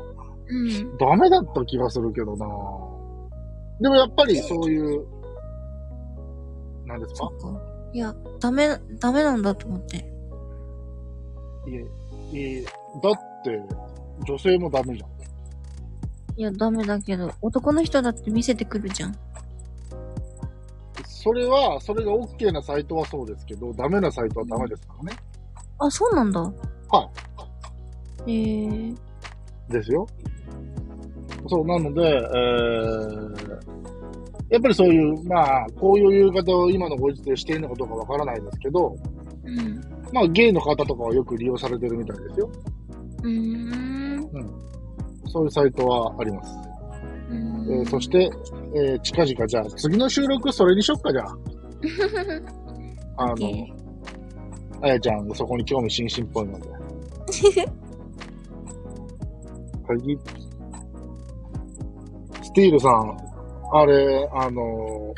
[0.48, 0.98] うん。
[0.98, 2.48] ダメだった気がするけどな
[3.82, 5.06] でもやっぱりそういう、
[6.86, 7.30] 何ですか？
[7.94, 8.70] いや、ダメ、
[9.00, 9.98] ダメなんだと思って。
[9.98, 10.02] い
[11.76, 12.70] え、いえ、だ
[13.10, 13.14] っ
[13.44, 13.62] て、
[14.26, 15.10] 女性もダメじゃん。
[16.38, 19.16] いや、ダメだけど、男の人だって見せてくるじゃん。
[21.06, 25.18] それは、それが OK なサイトはそうですけど、ダメなサイトはダメですからね。
[25.80, 26.42] あ、そうなんだ。。
[26.42, 26.52] は
[28.28, 28.94] いへえ。
[29.70, 30.08] ですよ。
[31.48, 33.58] そう、なので、えー、
[34.50, 38.96] やっぱりそういう、まあ、こういう言い方を今のご時世しているのかどうかわからないですけど、
[39.44, 39.82] うん。
[40.14, 42.52] まあ、ゲイの方とかはよく利用されてるみたいですよ。
[43.24, 44.77] うーん。
[45.28, 46.58] そういうサイトはあります。
[47.30, 48.30] えーそして、
[48.74, 51.38] えー近々、じゃあ、次の収録それにしよっか、じゃあ。
[53.24, 53.68] あの、
[54.82, 56.70] あやちゃん、そこに興味津々っぽいので。
[59.88, 60.18] 鍵、
[62.44, 63.18] スティールさん、
[63.74, 65.14] あれ、あのー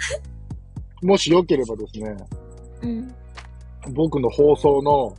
[1.06, 2.14] もしよければですね、
[2.82, 3.14] うん。
[3.94, 5.14] 僕の放送の、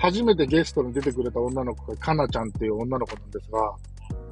[0.00, 3.76] 初めてゲストに出てくれた女の子が、かなちゃんっていう女の子なんですが、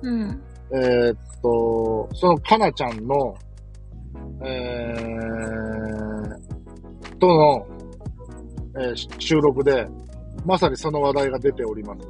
[0.02, 0.42] うん。
[0.72, 3.36] えーっと、そのかなちゃんの、
[4.44, 9.86] えー、とのーし収録で、
[10.46, 12.00] まさにその話題が出ております。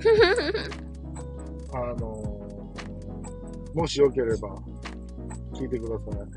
[1.72, 2.34] あのー
[3.74, 4.56] もしよければ、
[5.52, 6.28] 聞いてください。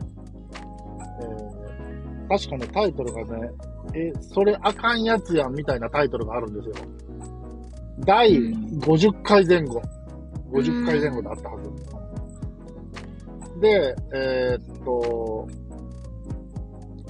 [1.22, 3.52] えー、確かね、タイトルがね、
[3.94, 6.76] え、それあかんやつやんみたいなタイトルがあるんですよ。
[8.00, 9.82] 第50回前後。
[10.52, 11.70] 50回前後であったはず。
[13.60, 15.48] で、えーっと、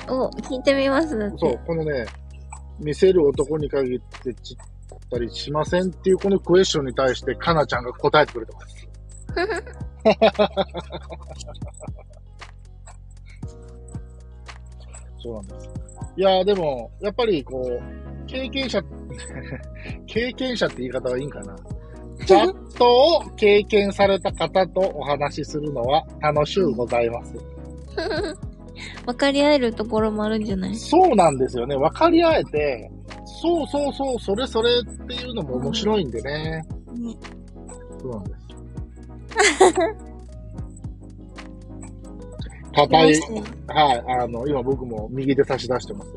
[0.09, 1.09] お、聞いてみます。
[1.37, 2.05] そう、このね、
[2.79, 4.57] 見せる男に限ってちっ
[5.09, 8.87] たりしませんっていうこのクエスチョンに対して、かなちゃんが答えてくれてます。
[15.19, 15.86] そうなんです。
[16.17, 18.81] いやーでも、やっぱりこう、経験者、
[20.07, 21.55] 経験者って言い方がいいんかな。
[22.25, 27.35] チャットを経験された方とお話しするのは楽しゅうございます。
[29.05, 30.75] わかり合えるところもあるんじゃない？
[30.75, 31.75] そうなんですよね。
[31.77, 32.91] 分かり合えて、
[33.25, 36.63] そうそうそう、それそれっていうのも面白いんでね。
[38.01, 39.67] そうなんです。
[42.77, 43.19] 硬い、
[43.67, 46.13] はい、あの、今僕も右手差し出してます。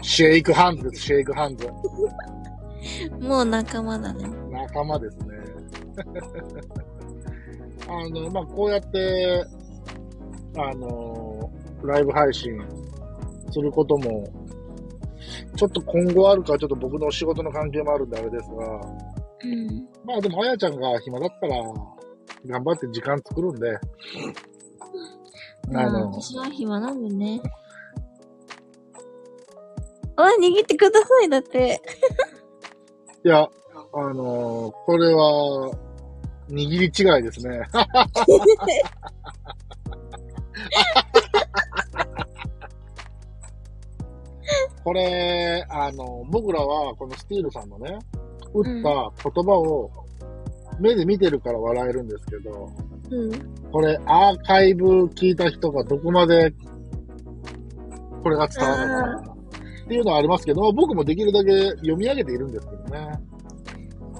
[0.00, 1.68] シェイクハンズです、シェイクハンズ。
[3.20, 4.26] もう仲間だね。
[4.50, 5.26] 仲間ですね。
[7.86, 9.44] あの、まあ、こうやって、
[10.56, 11.50] あの、
[11.82, 12.58] ライブ配信
[13.50, 14.24] することも、
[15.54, 18.80] ちょっと今後あるか、ちょっと僕の仕事の関係もあるんであれですが、
[19.44, 19.86] うん。
[20.06, 21.56] まあでも、あやちゃんが暇だったら、
[22.46, 23.78] 頑張って時間作るんで、
[25.70, 27.40] まあ、あの、私は暇なんでね。
[30.16, 31.80] あ、握ってください、だって。
[33.24, 33.48] いや、
[33.94, 35.70] あのーこれは、
[36.48, 37.62] 握り違いですね。
[44.84, 47.98] これ、あの、僕らは、このスティールさんのね、
[48.52, 49.90] 打った言葉を、
[50.80, 52.70] 目で見てるから笑えるんですけど、
[53.12, 53.70] うん。
[53.70, 56.52] これ、アーカイブ聞いた人がどこまで、
[58.22, 59.32] これが伝わるのかな
[59.84, 63.08] っていうのはありますけど、僕もできるだけ読み上げているんですけどね。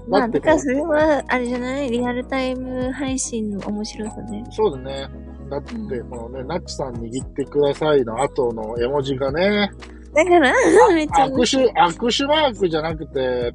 [0.08, 1.90] まあ、だか、それは、あれじゃない？
[1.90, 4.44] リアルタイム配信の面白さね。
[4.50, 5.08] そうだね。
[5.48, 5.72] だって、
[6.10, 9.70] このね、ナッチさん握ってくださいの後の絵文字がね、
[10.14, 10.52] だから、
[10.94, 11.46] めっちゃ面握。
[11.46, 13.52] 手、握手マークじゃなくて、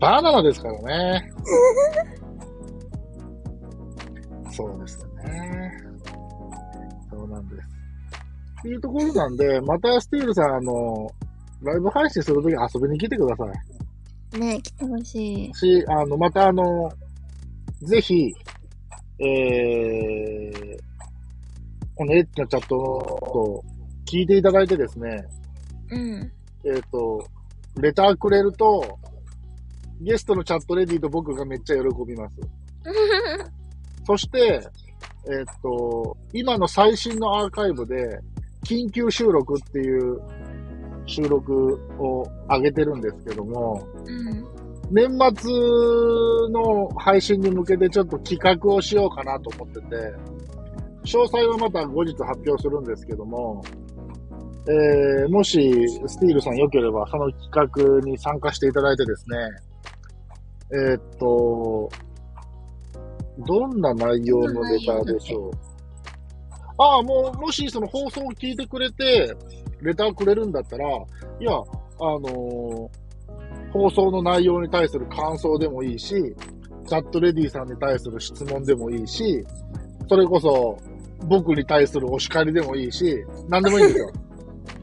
[0.00, 1.30] バナナですからね。
[4.52, 5.72] そうですよね。
[7.10, 7.68] そうなんです。
[8.60, 11.10] っていうところなんで、またスティールさん、あの、
[11.62, 13.44] ライブ配信するとき遊びに来てくださ
[14.34, 14.38] い。
[14.38, 15.54] ね来てほしい。
[15.54, 16.90] し、あの、またあの、
[17.82, 18.32] ぜひ、
[19.18, 20.78] えー、
[21.94, 23.64] このエッチなチャットを
[24.06, 25.24] 聞いていただいてですね、
[25.90, 26.32] うん。
[26.64, 27.24] えっ、と、
[27.80, 28.98] レターくれると、
[30.00, 32.36] ゲストのチャットレディと僕がめっちゃ喜びます。
[34.04, 34.60] そして、
[35.30, 38.20] えっ、と、今の最新のアーカイブで、
[38.64, 40.20] 緊急収録っていう
[41.06, 44.62] 収録を上げてるんですけども、うん。
[44.90, 45.50] 年末
[46.50, 49.96] の配信に向けてちょっと企画をしようかなと思ってて、
[51.04, 53.62] 詳細はまた後日発表するんですけども、
[54.68, 59.36] えー、もしスティールさん良ければその企画に参加していただいてですね、
[60.70, 61.90] えーっと、
[63.38, 65.50] どんな内容のレターでしょう？
[66.78, 69.34] ああ、もう、もしその放送を聞いてくれて、
[69.80, 71.58] レターくれるんだったら、いや、あ
[72.00, 72.88] のー
[73.72, 76.14] 放送の内容に対する感想でもいいし、
[76.86, 79.42] チャットレディさんに対する質問でもいいし、
[80.10, 80.76] それこそ
[81.26, 84.12] 僕に対するお叱りでもいいし、何でもいいんですよ。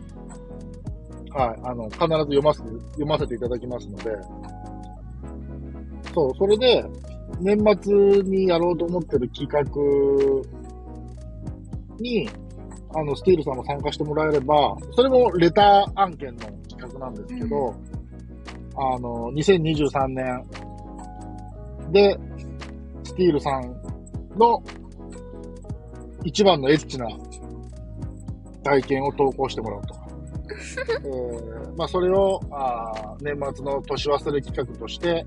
[1.38, 1.60] はい。
[1.64, 4.06] あの、必ず読ませて、読ませていただきますので。
[6.16, 6.84] そう、それで、
[7.40, 9.64] 年末にやろうと思ってる企画
[12.00, 12.30] に、
[12.96, 17.76] あの、スティールさんも参加してもらえれば、それもレター案件の企画なんですけど、
[18.76, 20.46] あの、2023年
[21.92, 22.18] で、
[23.04, 23.76] スティールさん
[24.38, 24.62] の
[26.24, 27.08] 一番のエッチな
[28.64, 29.96] 体験を投稿してもらうと。
[30.90, 35.26] えーまあ、それをあー年末の年忘れ企画として、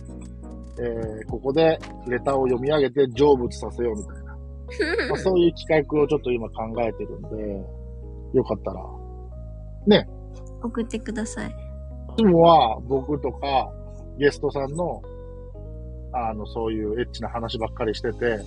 [0.78, 4.32] えーここでレターを読み上げて成仏させようみたいな。
[5.10, 7.66] まあ、そういう企画をちょっと今考えてるんで、
[8.32, 8.82] よかったら。
[9.86, 10.08] ね、
[10.62, 11.48] 送ってください。
[11.48, 11.52] い
[12.16, 13.70] つもは僕とか
[14.18, 15.02] ゲストさんの、
[16.12, 18.38] あの、そういうエッチな話ばっかりしてて、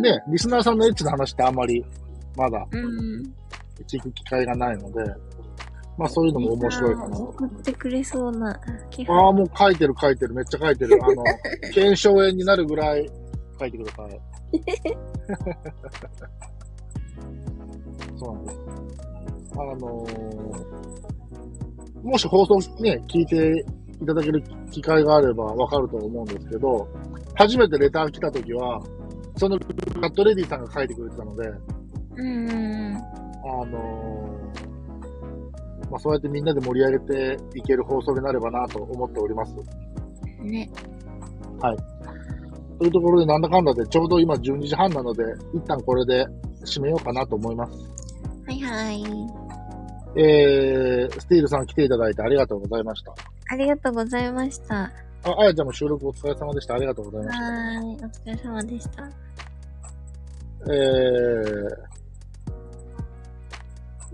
[0.00, 1.84] ね、リスナーさんのエッチな話ってあんまり
[2.36, 3.22] まだうん。
[3.86, 5.04] 聞く機会がないので、
[5.98, 7.22] まあそういうのも面白いかなと。
[7.24, 8.50] 送ってくれそうな。
[8.50, 8.60] あ
[9.28, 10.98] あ、もう書いてる書いてる、めっちゃ書いてる。
[11.02, 11.22] あの、
[11.72, 13.08] 検証炎になるぐらい
[13.58, 14.20] 書いてください。
[18.16, 18.58] そうなんです。
[19.52, 20.82] あのー
[22.02, 23.64] もし放送ね、聞いて
[24.02, 26.88] いただける機会があればわかると思うんですけど、
[27.36, 28.80] 初めてレター来た時は、
[29.36, 29.66] そのカ
[30.08, 31.48] ットレディさんが書いてくれてたので、
[32.16, 33.00] うんうんあ
[33.66, 34.41] のー
[35.92, 39.54] まあ、そうやってみんなで盛り上げていける放送になればなと思っております。
[40.40, 40.50] うん。
[40.50, 40.70] ね。
[42.78, 45.22] というところで、なんだかんだでちょうど今12時半なので、
[45.54, 46.26] 一旦これで
[46.64, 47.72] 締めようかなと思います。
[48.46, 49.02] はいはい。
[50.16, 53.14] えー、スティールさん来ていただいてありがとうございました。
[53.50, 54.84] ありがとうございました。
[54.84, 54.90] あ、
[55.38, 56.74] あやちゃんも収録お疲れ様でした。
[56.74, 57.44] ありがとうございました。
[57.44, 57.96] はーい。
[57.96, 59.10] お疲れ様でした。
[60.64, 60.66] え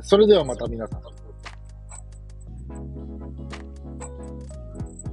[0.01, 1.18] ー、それではまた皆さん。